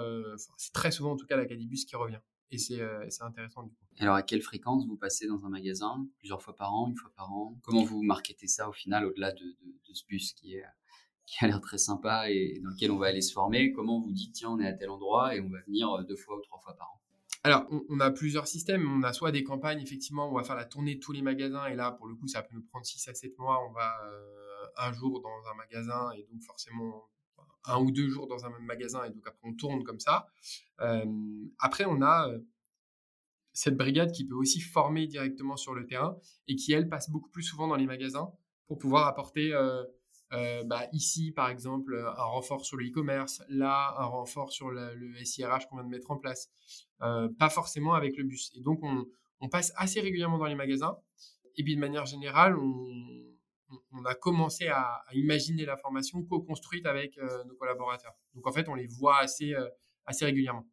c'est 0.56 0.72
très 0.72 0.90
souvent 0.90 1.12
en 1.12 1.16
tout 1.16 1.26
cas 1.26 1.36
l'Acadibus 1.36 1.84
qui 1.84 1.96
revient. 1.96 2.20
Et 2.50 2.58
c'est 2.58 2.80
intéressant 3.20 3.64
du 3.64 3.70
coup. 3.70 3.84
Alors, 3.98 4.14
à 4.14 4.22
quelle 4.22 4.40
fréquence 4.40 4.86
vous 4.86 4.96
passez 4.96 5.26
dans 5.26 5.44
un 5.44 5.50
magasin? 5.50 6.06
Plusieurs 6.18 6.40
fois 6.40 6.54
par 6.56 6.72
an, 6.72 6.88
une 6.88 6.96
fois 6.96 7.10
par 7.14 7.30
an? 7.32 7.58
Comment 7.62 7.84
vous 7.84 8.02
marketez 8.02 8.46
ça 8.46 8.68
au 8.68 8.72
final, 8.72 9.04
au-delà 9.04 9.32
de, 9.32 9.44
de, 9.44 9.94
ce 9.94 10.04
bus 10.06 10.32
qui 10.32 10.54
est 10.54 10.64
qui 11.26 11.44
a 11.44 11.48
l'air 11.48 11.60
très 11.60 11.78
sympa 11.78 12.30
et 12.30 12.60
dans 12.62 12.70
lequel 12.70 12.90
on 12.92 12.98
va 12.98 13.08
aller 13.08 13.20
se 13.20 13.32
former, 13.32 13.72
comment 13.72 14.00
vous 14.00 14.12
dites, 14.12 14.32
tiens, 14.32 14.50
on 14.50 14.60
est 14.60 14.66
à 14.66 14.72
tel 14.72 14.90
endroit 14.90 15.34
et 15.34 15.40
on 15.40 15.48
va 15.48 15.60
venir 15.66 15.90
euh, 15.90 16.04
deux 16.04 16.16
fois 16.16 16.36
ou 16.38 16.40
trois 16.40 16.60
fois 16.60 16.74
par 16.76 16.88
an? 16.92 17.00
Alors, 17.42 17.64
on, 17.88 18.00
a 18.00 18.10
plusieurs 18.10 18.48
systèmes. 18.48 18.90
On 18.90 19.04
a 19.04 19.12
soit 19.12 19.30
des 19.30 19.44
campagnes, 19.44 19.80
effectivement, 19.80 20.28
on 20.28 20.34
va 20.34 20.42
faire 20.42 20.56
la 20.56 20.64
tournée 20.64 20.96
de 20.96 21.00
tous 21.00 21.12
les 21.12 21.22
magasins. 21.22 21.66
Et 21.66 21.76
là, 21.76 21.92
pour 21.92 22.08
le 22.08 22.16
coup, 22.16 22.26
ça 22.26 22.42
peut 22.42 22.52
nous 22.52 22.62
prendre 22.62 22.84
6 22.84 23.06
à 23.06 23.14
7 23.14 23.38
mois. 23.38 23.64
On 23.68 23.72
va 23.72 24.02
euh, 24.04 24.66
un 24.78 24.92
jour 24.92 25.20
dans 25.20 25.48
un 25.48 25.54
magasin 25.54 26.10
et 26.16 26.26
donc 26.28 26.42
forcément 26.42 27.08
un 27.64 27.78
ou 27.78 27.92
deux 27.92 28.08
jours 28.08 28.26
dans 28.26 28.44
un 28.46 28.50
même 28.50 28.64
magasin. 28.64 29.04
Et 29.04 29.10
donc 29.10 29.24
après, 29.28 29.48
on 29.48 29.54
tourne 29.54 29.84
comme 29.84 30.00
ça. 30.00 30.26
Euh, 30.80 31.04
après, 31.60 31.84
on 31.84 32.02
a 32.02 32.28
cette 33.52 33.76
brigade 33.76 34.10
qui 34.10 34.26
peut 34.26 34.34
aussi 34.34 34.60
former 34.60 35.06
directement 35.06 35.56
sur 35.56 35.72
le 35.72 35.86
terrain 35.86 36.18
et 36.48 36.56
qui, 36.56 36.72
elle, 36.72 36.88
passe 36.88 37.10
beaucoup 37.10 37.30
plus 37.30 37.44
souvent 37.44 37.68
dans 37.68 37.76
les 37.76 37.86
magasins 37.86 38.32
pour 38.66 38.78
pouvoir 38.78 39.06
apporter 39.06 39.52
euh, 40.32 40.64
bah, 40.64 40.86
ici, 40.92 41.30
par 41.30 41.48
exemple, 41.48 41.96
un 41.96 42.24
renfort 42.24 42.64
sur 42.64 42.76
le 42.76 42.86
e-commerce, 42.86 43.42
là, 43.48 43.94
un 43.98 44.06
renfort 44.06 44.50
sur 44.50 44.70
le 44.70 45.24
SIRH 45.24 45.68
qu'on 45.68 45.76
vient 45.76 45.84
de 45.84 45.90
mettre 45.90 46.10
en 46.10 46.16
place, 46.16 46.50
euh, 47.02 47.28
pas 47.38 47.48
forcément 47.48 47.94
avec 47.94 48.16
le 48.16 48.24
bus. 48.24 48.50
Et 48.54 48.60
donc, 48.60 48.80
on, 48.82 49.48
passe 49.48 49.72
assez 49.76 50.00
régulièrement 50.00 50.38
dans 50.38 50.46
les 50.46 50.54
magasins. 50.54 50.96
Et 51.56 51.62
puis, 51.62 51.76
de 51.76 51.80
manière 51.80 52.06
générale, 52.06 52.58
on, 52.58 54.04
a 54.04 54.14
commencé 54.14 54.68
à, 54.68 55.02
imaginer 55.12 55.64
la 55.64 55.76
formation 55.76 56.22
co-construite 56.22 56.86
avec 56.86 57.18
euh, 57.18 57.44
nos 57.44 57.54
collaborateurs. 57.54 58.14
Donc, 58.34 58.46
en 58.46 58.52
fait, 58.52 58.68
on 58.68 58.74
les 58.74 58.86
voit 58.86 59.18
assez, 59.18 59.54
assez 60.04 60.24
régulièrement. 60.24 60.66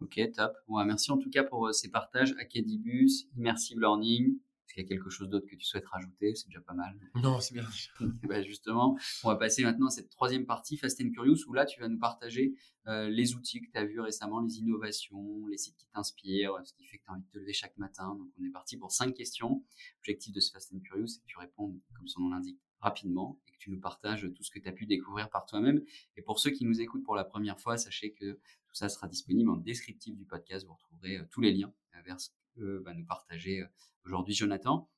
Ok, 0.00 0.20
top. 0.34 0.52
Bon, 0.66 0.84
merci 0.84 1.12
en 1.12 1.18
tout 1.18 1.30
cas 1.30 1.44
pour 1.44 1.72
ces 1.72 1.88
partages. 1.88 2.34
Acadibus, 2.40 3.28
Immersive 3.36 3.78
Learning, 3.78 4.36
est-ce 4.72 4.74
qu'il 4.74 4.82
y 4.84 4.86
a 4.86 4.88
quelque 4.88 5.10
chose 5.10 5.28
d'autre 5.28 5.46
que 5.46 5.54
tu 5.54 5.66
souhaites 5.66 5.86
rajouter 5.86 6.34
C'est 6.34 6.46
déjà 6.46 6.60
pas 6.60 6.72
mal. 6.72 6.98
Non, 7.16 7.40
c'est 7.40 7.52
bien. 7.52 7.68
bah 8.22 8.42
justement, 8.42 8.98
on 9.22 9.28
va 9.28 9.36
passer 9.36 9.64
maintenant 9.64 9.88
à 9.88 9.90
cette 9.90 10.08
troisième 10.08 10.46
partie, 10.46 10.78
Fast 10.78 11.00
and 11.02 11.10
Curious, 11.10 11.46
où 11.46 11.52
là, 11.52 11.66
tu 11.66 11.80
vas 11.80 11.88
nous 11.88 11.98
partager 11.98 12.54
euh, 12.86 13.10
les 13.10 13.34
outils 13.34 13.60
que 13.60 13.70
tu 13.70 13.78
as 13.78 13.84
vus 13.84 14.00
récemment, 14.00 14.40
les 14.40 14.58
innovations, 14.58 15.46
les 15.48 15.58
sites 15.58 15.76
qui 15.76 15.86
t'inspirent, 15.88 16.54
ce 16.64 16.72
qui 16.72 16.84
fait 16.84 16.98
que 16.98 17.04
tu 17.04 17.10
as 17.10 17.12
envie 17.12 17.22
de 17.22 17.28
te 17.28 17.38
lever 17.38 17.52
chaque 17.52 17.76
matin. 17.76 18.14
Donc, 18.16 18.28
on 18.40 18.44
est 18.44 18.50
parti 18.50 18.78
pour 18.78 18.92
cinq 18.92 19.14
questions. 19.14 19.62
L'objectif 19.98 20.32
de 20.32 20.40
ce 20.40 20.50
Fast 20.50 20.72
and 20.72 20.80
Curious, 20.80 21.08
c'est 21.08 21.20
que 21.20 21.26
tu 21.26 21.38
répondes, 21.38 21.78
comme 21.94 22.08
son 22.08 22.22
nom 22.22 22.30
l'indique, 22.30 22.58
rapidement 22.80 23.38
et 23.46 23.52
que 23.52 23.58
tu 23.58 23.70
nous 23.70 23.80
partages 23.80 24.26
tout 24.34 24.42
ce 24.42 24.50
que 24.50 24.58
tu 24.58 24.68
as 24.68 24.72
pu 24.72 24.86
découvrir 24.86 25.28
par 25.28 25.44
toi-même. 25.44 25.82
Et 26.16 26.22
pour 26.22 26.40
ceux 26.40 26.50
qui 26.50 26.64
nous 26.64 26.80
écoutent 26.80 27.04
pour 27.04 27.14
la 27.14 27.24
première 27.24 27.60
fois, 27.60 27.76
sachez 27.76 28.14
que 28.14 28.32
tout 28.32 28.74
ça 28.74 28.88
sera 28.88 29.06
disponible 29.06 29.50
en 29.50 29.56
descriptif 29.56 30.16
du 30.16 30.24
podcast. 30.24 30.66
Vous 30.66 30.72
retrouverez 30.72 31.18
euh, 31.18 31.24
tous 31.30 31.42
les 31.42 31.52
liens 31.52 31.72
vers 32.06 32.18
ce 32.18 32.30
que 32.56 32.82
va 32.84 32.94
nous 32.94 33.04
partager 33.04 33.60
euh, 33.60 33.66
aujourd'hui 34.04 34.34
Jonathan. 34.34 34.88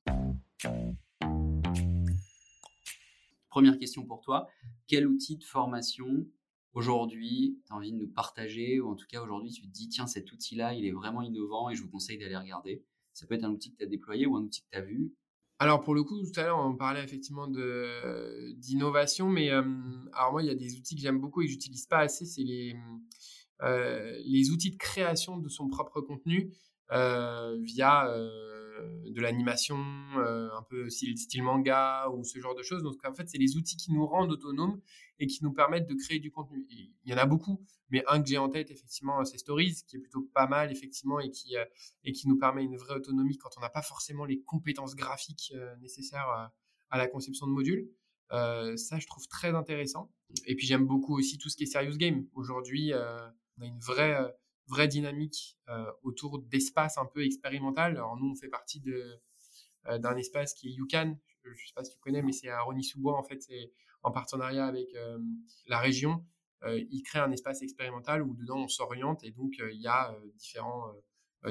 Première 3.49 3.77
question 3.77 4.05
pour 4.05 4.21
toi. 4.21 4.47
Quel 4.87 5.07
outil 5.07 5.37
de 5.37 5.43
formation 5.43 6.27
aujourd'hui 6.73 7.57
tu 7.65 7.73
as 7.73 7.75
envie 7.75 7.91
de 7.91 7.97
nous 7.97 8.07
partager? 8.07 8.79
Ou 8.79 8.89
en 8.89 8.95
tout 8.95 9.07
cas 9.07 9.21
aujourd'hui 9.21 9.51
tu 9.51 9.61
te 9.61 9.67
dis 9.67 9.87
tiens 9.87 10.07
cet 10.07 10.31
outil-là 10.31 10.73
il 10.73 10.85
est 10.85 10.91
vraiment 10.91 11.21
innovant 11.21 11.69
et 11.69 11.75
je 11.75 11.81
vous 11.81 11.89
conseille 11.89 12.17
d'aller 12.17 12.37
regarder. 12.37 12.83
Ça 13.13 13.25
peut 13.25 13.35
être 13.35 13.45
un 13.45 13.51
outil 13.51 13.71
que 13.71 13.77
tu 13.77 13.83
as 13.83 13.87
déployé 13.87 14.25
ou 14.25 14.35
un 14.35 14.41
outil 14.41 14.61
que 14.61 14.67
tu 14.71 14.77
as 14.77 14.81
vu? 14.81 15.13
Alors 15.57 15.79
pour 15.79 15.95
le 15.95 16.03
coup, 16.03 16.21
tout 16.21 16.37
à 16.37 16.43
l'heure 16.43 16.59
on 16.59 16.75
parlait 16.75 17.01
effectivement 17.01 17.47
de 17.47 18.51
d'innovation, 18.57 19.29
mais 19.29 19.51
euh, 19.51 19.63
alors 20.11 20.33
moi 20.33 20.43
il 20.43 20.47
y 20.47 20.51
a 20.51 20.55
des 20.55 20.75
outils 20.75 20.95
que 20.95 21.01
j'aime 21.01 21.19
beaucoup 21.19 21.41
et 21.41 21.45
que 21.45 21.51
j'utilise 21.51 21.85
pas 21.85 21.99
assez, 21.99 22.25
c'est 22.25 22.43
les 22.43 22.75
euh, 23.61 24.19
les 24.25 24.49
outils 24.49 24.71
de 24.71 24.75
création 24.75 25.37
de 25.37 25.47
son 25.47 25.69
propre 25.69 26.01
contenu 26.01 26.51
euh, 26.51 26.51
via 26.91 28.07
euh, 28.75 29.09
de 29.09 29.21
l'animation, 29.21 29.77
euh, 30.17 30.49
un 30.57 30.63
peu 30.63 30.89
style, 30.89 31.43
manga 31.43 32.09
ou 32.09 32.23
ce 32.23 32.39
genre 32.39 32.55
de 32.55 32.63
choses. 32.63 32.83
Donc 32.83 33.03
en 33.05 33.13
fait, 33.13 33.29
c'est 33.29 33.37
les 33.37 33.55
outils 33.55 33.77
qui 33.77 33.91
nous 33.91 34.05
rendent 34.05 34.31
autonomes 34.31 34.81
et 35.19 35.27
qui 35.27 35.43
nous 35.43 35.53
permettent 35.53 35.87
de 35.87 35.93
créer 35.93 36.19
du 36.19 36.31
contenu. 36.31 36.65
il 36.69 36.91
y 37.05 37.13
en 37.13 37.17
a 37.17 37.25
beaucoup, 37.25 37.63
mais 37.89 38.03
un 38.07 38.21
que 38.21 38.27
j'ai 38.27 38.37
en 38.37 38.49
tête, 38.49 38.71
effectivement, 38.71 39.23
c'est 39.23 39.37
Stories, 39.37 39.83
qui 39.87 39.97
est 39.97 39.99
plutôt 39.99 40.21
pas 40.33 40.47
mal, 40.47 40.71
effectivement, 40.71 41.19
et 41.19 41.29
qui, 41.29 41.55
euh, 41.55 41.63
et 42.03 42.11
qui 42.11 42.27
nous 42.27 42.37
permet 42.37 42.63
une 42.63 42.77
vraie 42.77 42.95
autonomie 42.95 43.37
quand 43.37 43.51
on 43.57 43.61
n'a 43.61 43.69
pas 43.69 43.81
forcément 43.81 44.25
les 44.25 44.41
compétences 44.41 44.95
graphiques 44.95 45.53
nécessaires 45.79 46.51
à 46.89 46.97
la 46.97 47.07
conception 47.07 47.47
de 47.47 47.51
modules. 47.51 47.89
ça, 48.29 48.99
je 48.99 49.07
trouve 49.07 49.27
très 49.27 49.55
intéressant. 49.55 50.11
Et 50.45 50.55
puis 50.55 50.67
j'aime 50.67 50.85
beaucoup 50.85 51.17
aussi 51.17 51.37
tout 51.37 51.49
ce 51.49 51.55
qui 51.55 51.63
est 51.63 51.67
serious 51.67 51.97
game. 51.97 52.25
Aujourd'hui, 52.33 52.93
on 52.93 53.61
a 53.61 53.65
une 53.65 53.79
vraie 53.79 54.35
vraie 54.67 54.87
dynamique 54.87 55.57
euh, 55.69 55.91
autour 56.03 56.39
d'espaces 56.39 56.97
un 56.97 57.05
peu 57.05 57.23
expérimental. 57.23 57.93
Alors 57.93 58.17
nous, 58.17 58.31
on 58.31 58.35
fait 58.35 58.49
partie 58.49 58.79
de, 58.79 59.21
euh, 59.87 59.97
d'un 59.99 60.15
espace 60.17 60.53
qui 60.53 60.69
est 60.69 60.75
UCAN. 60.75 61.17
Je 61.43 61.49
ne 61.49 61.55
sais 61.55 61.73
pas 61.75 61.83
si 61.83 61.91
tu 61.91 61.99
connais, 61.99 62.21
mais 62.21 62.31
c'est 62.31 62.49
à 62.49 62.61
Rony-sous-Bois. 62.61 63.17
En 63.17 63.23
fait, 63.23 63.41
c'est 63.41 63.71
en 64.03 64.11
partenariat 64.11 64.65
avec 64.65 64.93
euh, 64.95 65.19
la 65.67 65.79
région. 65.79 66.25
il 66.65 67.03
crée 67.03 67.19
un 67.19 67.31
espace 67.31 67.61
expérimental 67.61 68.23
où 68.23 68.33
dedans 68.33 68.57
on 68.57 68.67
s'oriente 68.67 69.23
et 69.23 69.31
donc 69.31 69.53
il 69.59 69.81
y 69.81 69.87
a 69.87 70.15
différents, 70.35 70.91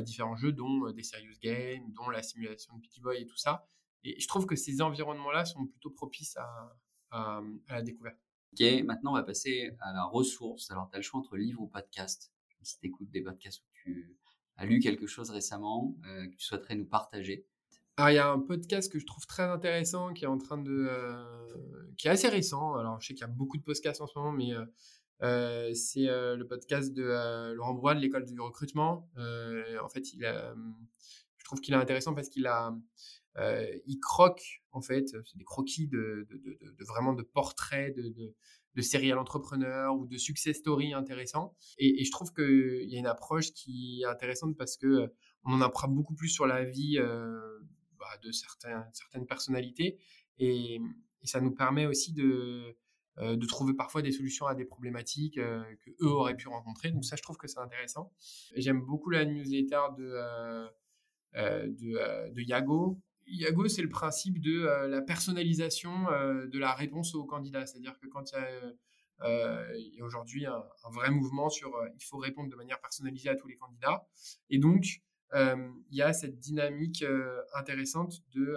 différents 0.02 0.34
jeux, 0.34 0.52
dont 0.52 0.90
des 0.90 1.04
serious 1.04 1.38
games, 1.40 1.92
dont 1.92 2.08
la 2.08 2.22
simulation 2.22 2.76
de 2.76 2.82
Petit 2.82 3.00
Boy 3.00 3.22
et 3.22 3.26
tout 3.26 3.36
ça. 3.36 3.68
Et 4.02 4.18
je 4.18 4.26
trouve 4.26 4.46
que 4.46 4.56
ces 4.56 4.82
environnements-là 4.82 5.44
sont 5.44 5.66
plutôt 5.66 5.90
propices 5.90 6.36
à, 6.36 6.76
à, 7.10 7.42
à 7.68 7.74
la 7.74 7.82
découverte. 7.82 8.18
Ok, 8.52 8.64
maintenant 8.84 9.12
on 9.12 9.14
va 9.14 9.22
passer 9.22 9.70
à 9.80 9.92
la 9.92 10.04
ressource. 10.04 10.70
Alors, 10.70 10.88
tu 10.90 10.96
as 10.96 10.98
le 10.98 11.02
choix 11.02 11.20
entre 11.20 11.36
livre 11.36 11.60
ou 11.60 11.68
podcast? 11.68 12.33
Si 12.64 12.78
tu 12.78 12.86
écoutes 12.86 13.10
des 13.10 13.22
podcasts 13.22 13.60
où 13.60 13.70
tu 13.72 14.16
as 14.56 14.66
lu 14.66 14.78
quelque 14.80 15.06
chose 15.06 15.30
récemment 15.30 15.96
euh, 16.06 16.26
que 16.26 16.36
tu 16.36 16.44
souhaiterais 16.44 16.76
nous 16.76 16.86
partager 16.86 17.46
alors, 17.96 18.10
il 18.10 18.14
y 18.14 18.18
a 18.18 18.28
un 18.28 18.40
podcast 18.40 18.90
que 18.90 18.98
je 18.98 19.06
trouve 19.06 19.24
très 19.24 19.44
intéressant 19.44 20.12
qui 20.14 20.24
est 20.24 20.26
en 20.26 20.36
train 20.36 20.58
de. 20.58 20.88
Euh, 20.90 21.94
qui 21.96 22.08
est 22.08 22.10
assez 22.10 22.26
récent. 22.26 22.74
Alors, 22.74 23.00
je 23.00 23.06
sais 23.06 23.14
qu'il 23.14 23.20
y 23.20 23.30
a 23.30 23.32
beaucoup 23.32 23.56
de 23.56 23.62
podcasts 23.62 24.00
en 24.00 24.08
ce 24.08 24.18
moment, 24.18 24.32
mais 24.32 24.50
euh, 25.22 25.72
c'est 25.74 26.06
le 26.06 26.42
podcast 26.42 26.92
de 26.92 27.52
Laurent 27.52 27.74
Brois 27.74 27.94
de 27.94 28.00
l'école 28.00 28.24
du 28.24 28.40
recrutement. 28.40 29.08
en 29.16 29.88
fait, 29.88 30.04
je 30.12 31.44
trouve 31.44 31.60
qu'il 31.60 31.72
est 31.72 31.76
intéressant 31.76 32.14
parce 32.14 32.28
qu'il 32.28 32.48
a. 32.48 32.76
il 33.86 34.00
croque, 34.00 34.64
en 34.72 34.80
fait, 34.80 35.10
c'est 35.10 35.36
des 35.36 35.44
croquis 35.44 35.86
de, 35.86 36.26
de, 36.28 36.58
de, 36.60 36.84
vraiment 36.84 37.12
de 37.12 37.22
portraits 37.22 37.94
de, 37.94 38.34
de 38.74 38.82
serial 38.82 39.18
entrepreneurs 39.18 39.96
ou 39.96 40.06
de 40.06 40.16
success 40.18 40.56
story 40.56 40.92
intéressants. 40.92 41.54
Et, 41.78 42.04
je 42.04 42.10
trouve 42.10 42.32
qu'il 42.32 42.88
y 42.88 42.96
a 42.96 42.98
une 42.98 43.06
approche 43.06 43.52
qui 43.52 44.02
est 44.02 44.06
intéressante 44.06 44.56
parce 44.56 44.76
que 44.76 44.86
euh, 44.86 45.06
on 45.44 45.52
en 45.52 45.60
apprend 45.60 45.88
beaucoup 45.88 46.14
plus 46.14 46.28
sur 46.28 46.46
la 46.46 46.64
vie 46.64 46.98
euh, 46.98 47.40
bah, 47.98 48.06
de 48.22 48.32
certaines 48.32 49.26
personnalités 49.26 49.98
et, 50.38 50.80
ça 51.26 51.40
nous 51.40 51.54
permet 51.54 51.86
aussi 51.86 52.12
de, 52.12 52.76
euh, 53.16 53.34
de 53.34 53.46
trouver 53.46 53.72
parfois 53.72 54.02
des 54.02 54.12
solutions 54.12 54.44
à 54.44 54.54
des 54.54 54.66
problématiques 54.66 55.36
que 55.36 55.90
eux 56.02 56.10
auraient 56.10 56.36
pu 56.36 56.48
rencontrer. 56.48 56.90
Donc 56.90 57.06
ça, 57.06 57.16
je 57.16 57.22
trouve 57.22 57.38
que 57.38 57.48
c'est 57.48 57.60
intéressant. 57.60 58.12
J'aime 58.56 58.82
beaucoup 58.82 59.08
la 59.08 59.24
newsletter 59.24 59.80
de, 59.96 60.68
de, 61.34 62.30
de 62.30 62.42
Yago 62.42 63.00
Yago, 63.26 63.68
c'est 63.68 63.82
le 63.82 63.88
principe 63.88 64.40
de 64.40 64.60
euh, 64.60 64.88
la 64.88 65.02
personnalisation 65.02 66.08
euh, 66.10 66.46
de 66.46 66.58
la 66.58 66.74
réponse 66.74 67.14
au 67.14 67.24
candidat. 67.24 67.66
C'est-à-dire 67.66 67.98
que 67.98 68.06
quand 68.06 68.32
il 68.32 68.34
y 68.34 68.38
a, 68.38 68.72
euh, 69.22 70.04
aujourd'hui 70.04 70.46
un, 70.46 70.62
vrai 70.92 71.10
mouvement 71.10 71.48
sur 71.48 71.70
il 71.94 72.04
faut 72.04 72.18
répondre 72.18 72.50
de 72.50 72.56
manière 72.56 72.80
personnalisée 72.80 73.28
à 73.28 73.36
tous 73.36 73.48
les 73.48 73.56
candidats. 73.56 74.06
Et 74.50 74.58
donc, 74.58 75.02
il 75.32 75.96
y 75.96 76.02
a 76.02 76.12
cette 76.12 76.38
dynamique 76.38 77.04
intéressante 77.54 78.22
de 78.34 78.56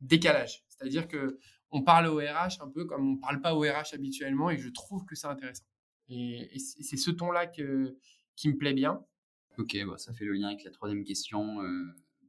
décalage. 0.00 0.64
C'est-à-dire 0.68 1.08
que 1.08 1.38
on 1.72 1.82
parle 1.82 2.06
au 2.06 2.18
RH 2.18 2.60
un 2.60 2.68
peu 2.68 2.84
comme 2.84 3.12
on 3.12 3.16
parle 3.16 3.40
pas 3.40 3.54
au 3.54 3.60
RH 3.60 3.94
habituellement 3.94 4.50
et 4.50 4.58
je 4.58 4.68
trouve 4.68 5.04
que 5.04 5.14
c'est 5.16 5.26
intéressant. 5.26 5.64
Et, 6.08 6.58
c'est 6.58 6.96
ce 6.96 7.10
ton-là 7.10 7.46
qui 7.46 8.48
me 8.48 8.56
plaît 8.56 8.74
bien. 8.74 9.04
Ok, 9.58 9.76
bon, 9.84 9.98
ça 9.98 10.12
fait 10.12 10.24
le 10.24 10.32
lien 10.32 10.48
avec 10.48 10.64
la 10.64 10.70
troisième 10.70 11.04
question. 11.04 11.58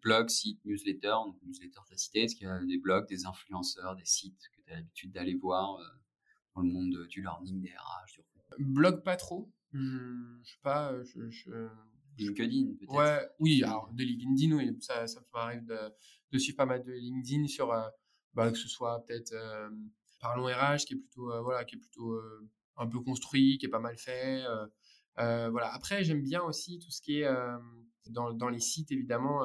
Blog, 0.01 0.29
site, 0.29 0.63
newsletter. 0.65 1.13
Donc, 1.25 1.37
newsletter, 1.43 1.79
tu 1.87 1.93
as 1.93 1.97
cité. 1.97 2.23
Est-ce 2.23 2.35
qu'il 2.35 2.47
y 2.47 2.49
a 2.49 2.59
des 2.63 2.77
blogs, 2.77 3.07
des 3.07 3.25
influenceurs, 3.25 3.95
des 3.95 4.05
sites 4.05 4.41
que 4.55 4.61
tu 4.61 4.71
as 4.71 4.75
l'habitude 4.75 5.11
d'aller 5.11 5.35
voir 5.35 5.75
euh, 5.79 5.83
dans 6.55 6.61
le 6.61 6.69
monde 6.69 7.07
du 7.07 7.21
learning, 7.21 7.61
des 7.61 7.69
RH 7.69 8.21
du... 8.57 8.65
Blog, 8.65 9.03
pas 9.03 9.15
trop. 9.15 9.51
Je, 9.73 9.79
je 10.43 10.51
sais 10.51 10.59
pas. 10.61 10.93
Je, 11.03 11.69
LinkedIn, 12.17 12.73
peut-être. 12.77 12.93
Ouais, 12.93 13.29
oui, 13.39 13.63
alors 13.63 13.89
de 13.93 14.03
LinkedIn, 14.03 14.55
oui. 14.55 14.77
Ça, 14.81 15.07
ça 15.07 15.21
m'arrive 15.33 15.65
de, 15.65 15.77
de, 16.31 16.37
suivre 16.37 16.57
pas 16.57 16.65
mal 16.65 16.83
de 16.83 16.91
LinkedIn 16.91 17.47
sur, 17.47 17.71
euh, 17.71 17.87
bah, 18.33 18.51
que 18.51 18.57
ce 18.57 18.67
soit 18.67 19.03
peut-être 19.05 19.33
Parlons 20.19 20.45
RH, 20.45 20.85
qui 20.85 20.93
est 20.93 20.97
plutôt, 20.97 21.41
voilà, 21.41 21.63
qui 21.63 21.75
est 21.75 21.79
plutôt 21.79 22.21
un 22.77 22.87
peu 22.87 22.99
construit, 22.99 23.57
qui 23.57 23.65
est 23.65 23.69
pas 23.69 23.79
mal 23.79 23.97
fait. 23.97 24.43
Euh, 24.45 24.67
euh, 25.19 25.49
voilà. 25.49 25.73
Après, 25.73 26.03
j'aime 26.03 26.21
bien 26.21 26.41
aussi 26.41 26.79
tout 26.79 26.91
ce 26.91 27.01
qui 27.01 27.19
est 27.19 27.25
euh, 27.25 27.57
dans, 28.09 28.33
dans, 28.33 28.49
les 28.49 28.59
sites, 28.59 28.91
évidemment. 28.91 29.41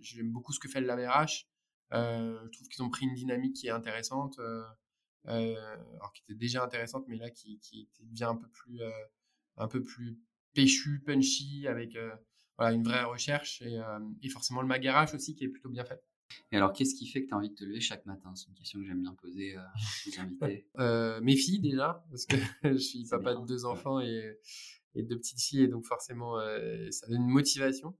j'aime 0.00 0.30
beaucoup 0.30 0.52
ce 0.52 0.60
que 0.60 0.68
fait 0.68 0.80
le 0.80 0.86
LabRH. 0.86 1.48
je 1.92 2.48
trouve 2.50 2.68
qu'ils 2.68 2.84
ont 2.84 2.90
pris 2.90 3.06
une 3.06 3.14
dynamique 3.14 3.56
qui 3.56 3.66
est 3.66 3.70
intéressante, 3.70 4.38
alors 5.24 6.12
qui 6.14 6.22
était 6.22 6.38
déjà 6.38 6.64
intéressante, 6.64 7.04
mais 7.08 7.16
là 7.16 7.30
qui, 7.30 7.58
qui 7.60 7.88
devient 8.00 8.24
un 8.24 8.36
peu 8.36 8.48
plus, 8.48 8.80
un 9.56 9.68
peu 9.68 9.82
plus 9.82 10.18
péchu, 10.54 11.02
punchy, 11.04 11.66
avec 11.66 11.96
voilà, 12.58 12.74
une 12.74 12.84
vraie 12.84 13.04
recherche 13.04 13.62
et, 13.62 13.80
et 14.22 14.28
forcément 14.28 14.62
le 14.62 14.68
MagRH 14.68 15.14
aussi 15.14 15.34
qui 15.34 15.44
est 15.44 15.48
plutôt 15.48 15.70
bien 15.70 15.84
fait. 15.84 16.02
Et 16.52 16.56
alors, 16.56 16.72
qu'est-ce 16.72 16.94
qui 16.94 17.06
fait 17.06 17.22
que 17.22 17.28
tu 17.28 17.34
as 17.34 17.36
envie 17.36 17.50
de 17.50 17.54
te 17.54 17.64
lever 17.64 17.80
chaque 17.80 18.04
matin? 18.06 18.34
C'est 18.34 18.48
une 18.48 18.54
question 18.54 18.80
que 18.80 18.86
j'aime 18.86 19.02
bien 19.02 19.14
poser 19.14 19.56
aux 19.56 20.20
invités. 20.20 20.68
Euh, 20.78 21.20
mes 21.22 21.36
filles, 21.36 21.60
déjà, 21.60 22.04
parce 22.10 22.26
que 22.26 22.36
je 22.64 22.76
suis 22.76 23.06
papa 23.08 23.34
de 23.34 23.46
deux 23.46 23.64
enfants 23.64 24.00
et, 24.00 24.38
et 24.96 25.02
deux 25.02 25.16
petites 25.16 25.40
filles, 25.40 25.62
et 25.62 25.68
donc 25.68 25.84
forcément, 25.84 26.38
euh, 26.38 26.90
ça 26.90 27.06
donne 27.06 27.22
une 27.22 27.28
motivation. 27.30 27.96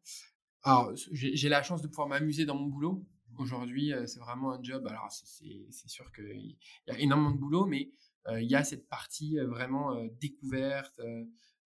Alors, 0.62 0.92
j'ai 1.12 1.48
la 1.48 1.62
chance 1.62 1.82
de 1.82 1.86
pouvoir 1.86 2.08
m'amuser 2.08 2.44
dans 2.44 2.56
mon 2.56 2.66
boulot. 2.66 3.06
Aujourd'hui, 3.38 3.92
euh, 3.92 4.06
c'est 4.06 4.18
vraiment 4.18 4.52
un 4.52 4.62
job. 4.62 4.84
Alors, 4.88 5.12
c'est 5.12 5.88
sûr 5.88 6.10
qu'il 6.12 6.56
y 6.88 6.90
a 6.90 6.98
énormément 6.98 7.30
de 7.30 7.38
boulot, 7.38 7.66
mais 7.66 7.92
il 8.28 8.50
y 8.50 8.56
a 8.56 8.64
cette 8.64 8.88
partie 8.88 9.38
vraiment 9.38 9.94
découverte, 10.20 11.00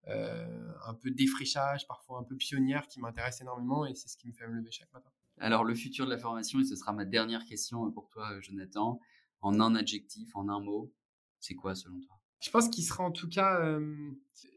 un 0.05 0.93
peu 0.93 1.09
défrichage, 1.09 1.87
parfois 1.87 2.19
un 2.19 2.23
peu 2.23 2.35
pionnière 2.35 2.87
qui 2.87 2.99
m'intéresse 2.99 3.41
énormément 3.41 3.87
et 3.87 3.95
c'est 3.95 4.09
ce 4.09 4.17
qui 4.17 4.27
me 4.27 4.33
fait 4.33 4.47
me 4.47 4.53
lever 4.53 4.69
chaque 4.69 4.93
matin. 4.93 5.09
Alors, 5.39 5.63
le 5.63 5.73
futur 5.73 6.05
de 6.05 6.11
la 6.11 6.19
formation, 6.19 6.59
et 6.59 6.65
ce 6.65 6.75
sera 6.75 6.93
ma 6.93 7.05
dernière 7.05 7.45
question 7.45 7.91
pour 7.91 8.09
toi, 8.09 8.39
Jonathan, 8.41 8.99
en 9.41 9.59
un 9.59 9.73
adjectif, 9.73 10.35
en 10.35 10.49
un 10.49 10.59
mot, 10.59 10.93
c'est 11.39 11.55
quoi 11.55 11.73
selon 11.73 11.99
toi? 11.99 12.20
Je 12.41 12.49
pense 12.49 12.69
qu'il 12.69 12.83
sera 12.83 13.03
en 13.03 13.11
tout 13.11 13.29
cas, 13.29 13.61
euh, 13.61 13.79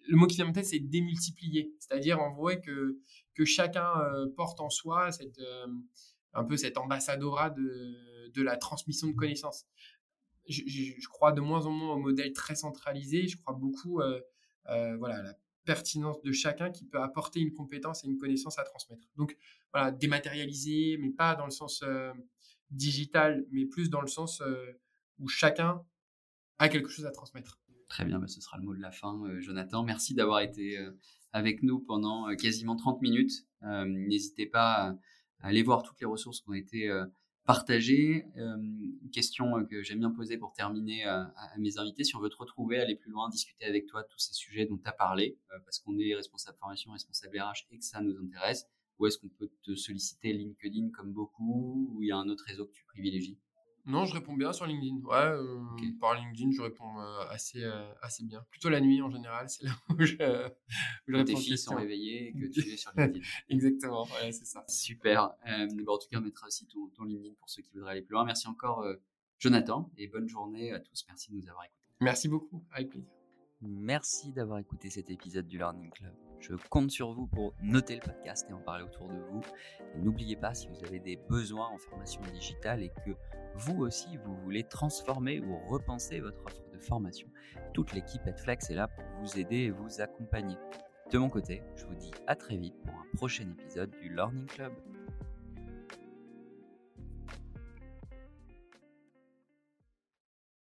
le 0.09 0.17
mot 0.17 0.27
qui 0.27 0.37
vient 0.37 0.47
me 0.47 0.53
tête, 0.53 0.65
c'est 0.65 0.79
démultiplier. 0.79 1.75
C'est-à-dire, 1.79 2.19
en 2.19 2.33
vrai, 2.33 2.61
que, 2.61 2.99
que 3.35 3.45
chacun 3.45 4.01
euh, 4.01 4.27
porte 4.35 4.61
en 4.61 4.71
soi 4.71 5.13
cette, 5.13 5.39
euh, 5.39 5.67
un 6.33 6.45
peu 6.45 6.57
cet 6.57 6.79
ambassadorat 6.79 7.51
de, 7.51 8.31
de 8.33 8.43
la 8.43 8.57
transmission 8.57 9.09
de 9.09 9.13
connaissances. 9.13 9.67
Je, 10.49 10.63
je, 10.67 11.09
crois 11.09 11.33
de 11.33 11.43
moins 11.43 11.67
en 11.67 11.71
moins 11.71 11.95
au 11.95 11.99
modèle 11.99 12.33
très 12.33 12.55
centralisé. 12.55 13.29
Je 13.29 13.37
crois 13.37 13.55
beaucoup, 13.55 14.01
voilà, 14.67 15.23
la 15.23 15.35
pertinence 15.65 16.21
de 16.23 16.33
chacun 16.33 16.71
qui 16.71 16.85
peut 16.85 17.01
apporter 17.01 17.41
une 17.41 17.53
compétence 17.53 18.05
et 18.05 18.09
une 18.09 18.19
connaissance 18.19 18.59
à 18.59 18.65
transmettre. 18.65 19.07
Donc 19.17 19.37
voilà, 19.73 19.91
dématérialisé, 19.91 20.99
mais 20.99 21.11
pas 21.11 21.35
dans 21.35 21.47
le 21.47 21.51
sens 21.51 21.83
digital, 22.71 23.47
mais 23.53 23.65
plus 23.65 23.89
dans 23.89 24.03
le 24.03 24.07
sens 24.07 24.43
où 25.19 25.29
chacun 25.29 25.83
a 26.59 26.69
quelque 26.69 26.91
chose 26.91 27.07
à 27.07 27.11
transmettre. 27.11 27.59
Très 27.95 28.05
bien, 28.05 28.19
bah, 28.19 28.27
ce 28.27 28.41
sera 28.41 28.57
le 28.57 28.65
mot 28.65 28.75
de 28.75 28.81
la 28.81 28.91
fin, 28.91 29.23
euh, 29.25 29.41
Jonathan. 29.41 29.85
Merci 29.85 30.15
d'avoir 30.15 30.41
été 30.41 30.85
avec 31.31 31.63
nous 31.63 31.79
pendant 31.79 32.27
quasiment 32.35 32.75
30 32.75 33.01
minutes. 33.01 33.47
N'hésitez 33.63 34.47
pas 34.47 34.89
à 35.39 35.47
aller 35.47 35.63
voir 35.63 35.85
toutes 35.85 36.01
les 36.01 36.07
ressources 36.07 36.41
qui 36.41 36.51
ont 36.51 36.55
été 36.55 36.91
partager. 37.45 38.27
une 38.35 39.11
question 39.13 39.65
que 39.67 39.85
j'aime 39.85 40.01
bien 40.01 40.11
poser 40.11 40.39
pour 40.39 40.53
terminer 40.55 41.05
à, 41.05 41.33
mes 41.57 41.79
invités. 41.79 42.03
Si 42.03 42.17
on 42.17 42.21
veut 42.21 42.31
te 42.31 42.37
retrouver, 42.37 42.81
aller 42.81 42.97
plus 42.97 43.13
loin, 43.13 43.29
discuter 43.29 43.65
avec 43.65 43.87
toi 43.87 44.03
de 44.03 44.09
tous 44.09 44.19
ces 44.19 44.35
sujets 44.35 44.67
dont 44.67 44.77
tu 44.77 44.89
as 44.89 44.93
parlé, 44.93 45.39
parce 45.65 45.79
qu'on 45.79 45.97
est 46.01 46.17
responsable 46.17 46.59
formation, 46.59 46.91
responsable 46.91 47.39
RH 47.39 47.69
et 47.71 47.79
que 47.79 47.85
ça 47.85 48.01
nous 48.01 48.19
intéresse, 48.19 48.67
où 48.99 49.07
est-ce 49.07 49.19
qu'on 49.19 49.29
peut 49.29 49.53
te 49.63 49.77
solliciter? 49.77 50.33
LinkedIn 50.33 50.91
comme 50.91 51.13
beaucoup, 51.13 51.89
ou 51.93 52.03
il 52.03 52.09
y 52.09 52.13
a 52.13 52.17
un 52.17 52.29
autre 52.29 52.43
réseau 52.49 52.67
que 52.67 52.73
tu 52.73 52.85
privilégies? 52.87 53.39
Non, 53.87 54.07
je 54.07 54.15
réponds 54.15 54.35
bien 54.35 54.53
sur 54.53 54.67
LinkedIn. 54.67 54.97
Ouais, 55.05 55.15
euh, 55.15 55.61
par 56.01 56.15
LinkedIn, 56.15 56.53
je 56.53 56.63
réponds 56.63 57.01
euh, 57.01 57.29
assez, 57.29 57.63
euh, 57.63 57.93
assez 58.01 58.25
bien. 58.25 58.45
Plutôt 58.51 58.71
la 58.71 58.81
nuit 58.81 59.03
en 59.03 59.11
général, 59.11 59.49
c'est 59.49 59.65
là 59.65 59.73
où 59.91 60.03
je, 60.03 60.15
où 60.15 61.13
je 61.13 61.23
Tes 61.23 61.37
filles 61.37 61.59
sont 61.59 61.77
réveillées 61.77 62.29
et 62.29 62.33
que 62.33 62.47
tu 62.47 62.61
es 62.73 62.77
sur 62.79 62.93
LinkedIn. 62.97 63.21
Exactement, 63.51 64.05
ouais, 64.05 64.33
c'est 64.33 64.47
ça. 64.47 64.65
Super. 64.69 65.35
en 65.47 65.69
tout 65.69 66.09
cas, 66.11 66.19
on 66.19 66.23
mettra 66.23 66.47
aussi 66.47 66.67
ton, 66.67 66.89
ton, 66.89 67.05
LinkedIn 67.05 67.35
pour 67.35 67.51
ceux 67.51 67.63
qui 67.63 67.73
voudraient 67.73 67.93
aller 67.93 68.03
plus 68.03 68.15
loin. 68.15 68.25
Merci 68.25 68.49
encore, 68.49 68.87
Jonathan, 69.39 69.91
et 69.99 70.09
bonne 70.09 70.29
journée 70.29 70.73
à 70.73 70.81
tous. 70.81 71.05
Merci 71.09 71.31
de 71.31 71.37
nous 71.37 71.49
avoir 71.49 71.65
écoutés. 71.65 71.81
Merci 72.01 72.29
beaucoup, 72.29 72.65
avec 72.73 72.89
plaisir. 72.89 73.11
Merci 73.61 74.33
d'avoir 74.33 74.59
écouté 74.59 74.91
cet 74.91 75.11
épisode 75.11 75.47
du 75.47 75.59
Learning 75.59 75.91
Club. 75.91 76.15
Je 76.41 76.55
compte 76.69 76.91
sur 76.91 77.13
vous 77.15 77.27
pour 77.27 77.55
noter 77.63 77.95
le 77.95 78.03
podcast 78.03 78.47
et 78.51 78.53
en 78.53 78.61
parler 78.61 78.85
autour 78.85 79.09
de 79.09 79.19
vous. 79.31 79.41
Et 79.95 79.99
n'oubliez 79.99 80.37
pas, 80.37 80.53
si 80.53 80.69
vous 80.69 80.85
avez 80.85 81.01
des 81.01 81.17
besoins 81.17 81.69
en 81.69 81.79
formation 81.79 82.21
digitale 82.33 82.83
et 82.83 82.91
que 82.91 83.13
vous 83.55 83.83
aussi, 83.83 84.17
vous 84.25 84.37
voulez 84.37 84.65
transformer 84.65 85.41
ou 85.41 85.57
repenser 85.69 86.21
votre 86.21 86.45
offre 86.45 86.71
de 86.73 86.79
formation, 86.79 87.29
toute 87.73 87.93
l'équipe 87.93 88.27
Edflex 88.27 88.71
est 88.71 88.75
là 88.75 88.89
pour 88.89 89.05
vous 89.21 89.39
aider 89.39 89.57
et 89.57 89.71
vous 89.71 90.01
accompagner. 90.01 90.57
De 91.11 91.19
mon 91.19 91.29
côté, 91.29 91.63
je 91.77 91.85
vous 91.85 91.95
dis 91.95 92.11
à 92.27 92.35
très 92.35 92.57
vite 92.57 92.75
pour 92.85 92.95
un 92.95 93.17
prochain 93.17 93.49
épisode 93.59 93.91
du 94.01 94.15
Learning 94.15 94.47
Club. 94.47 94.73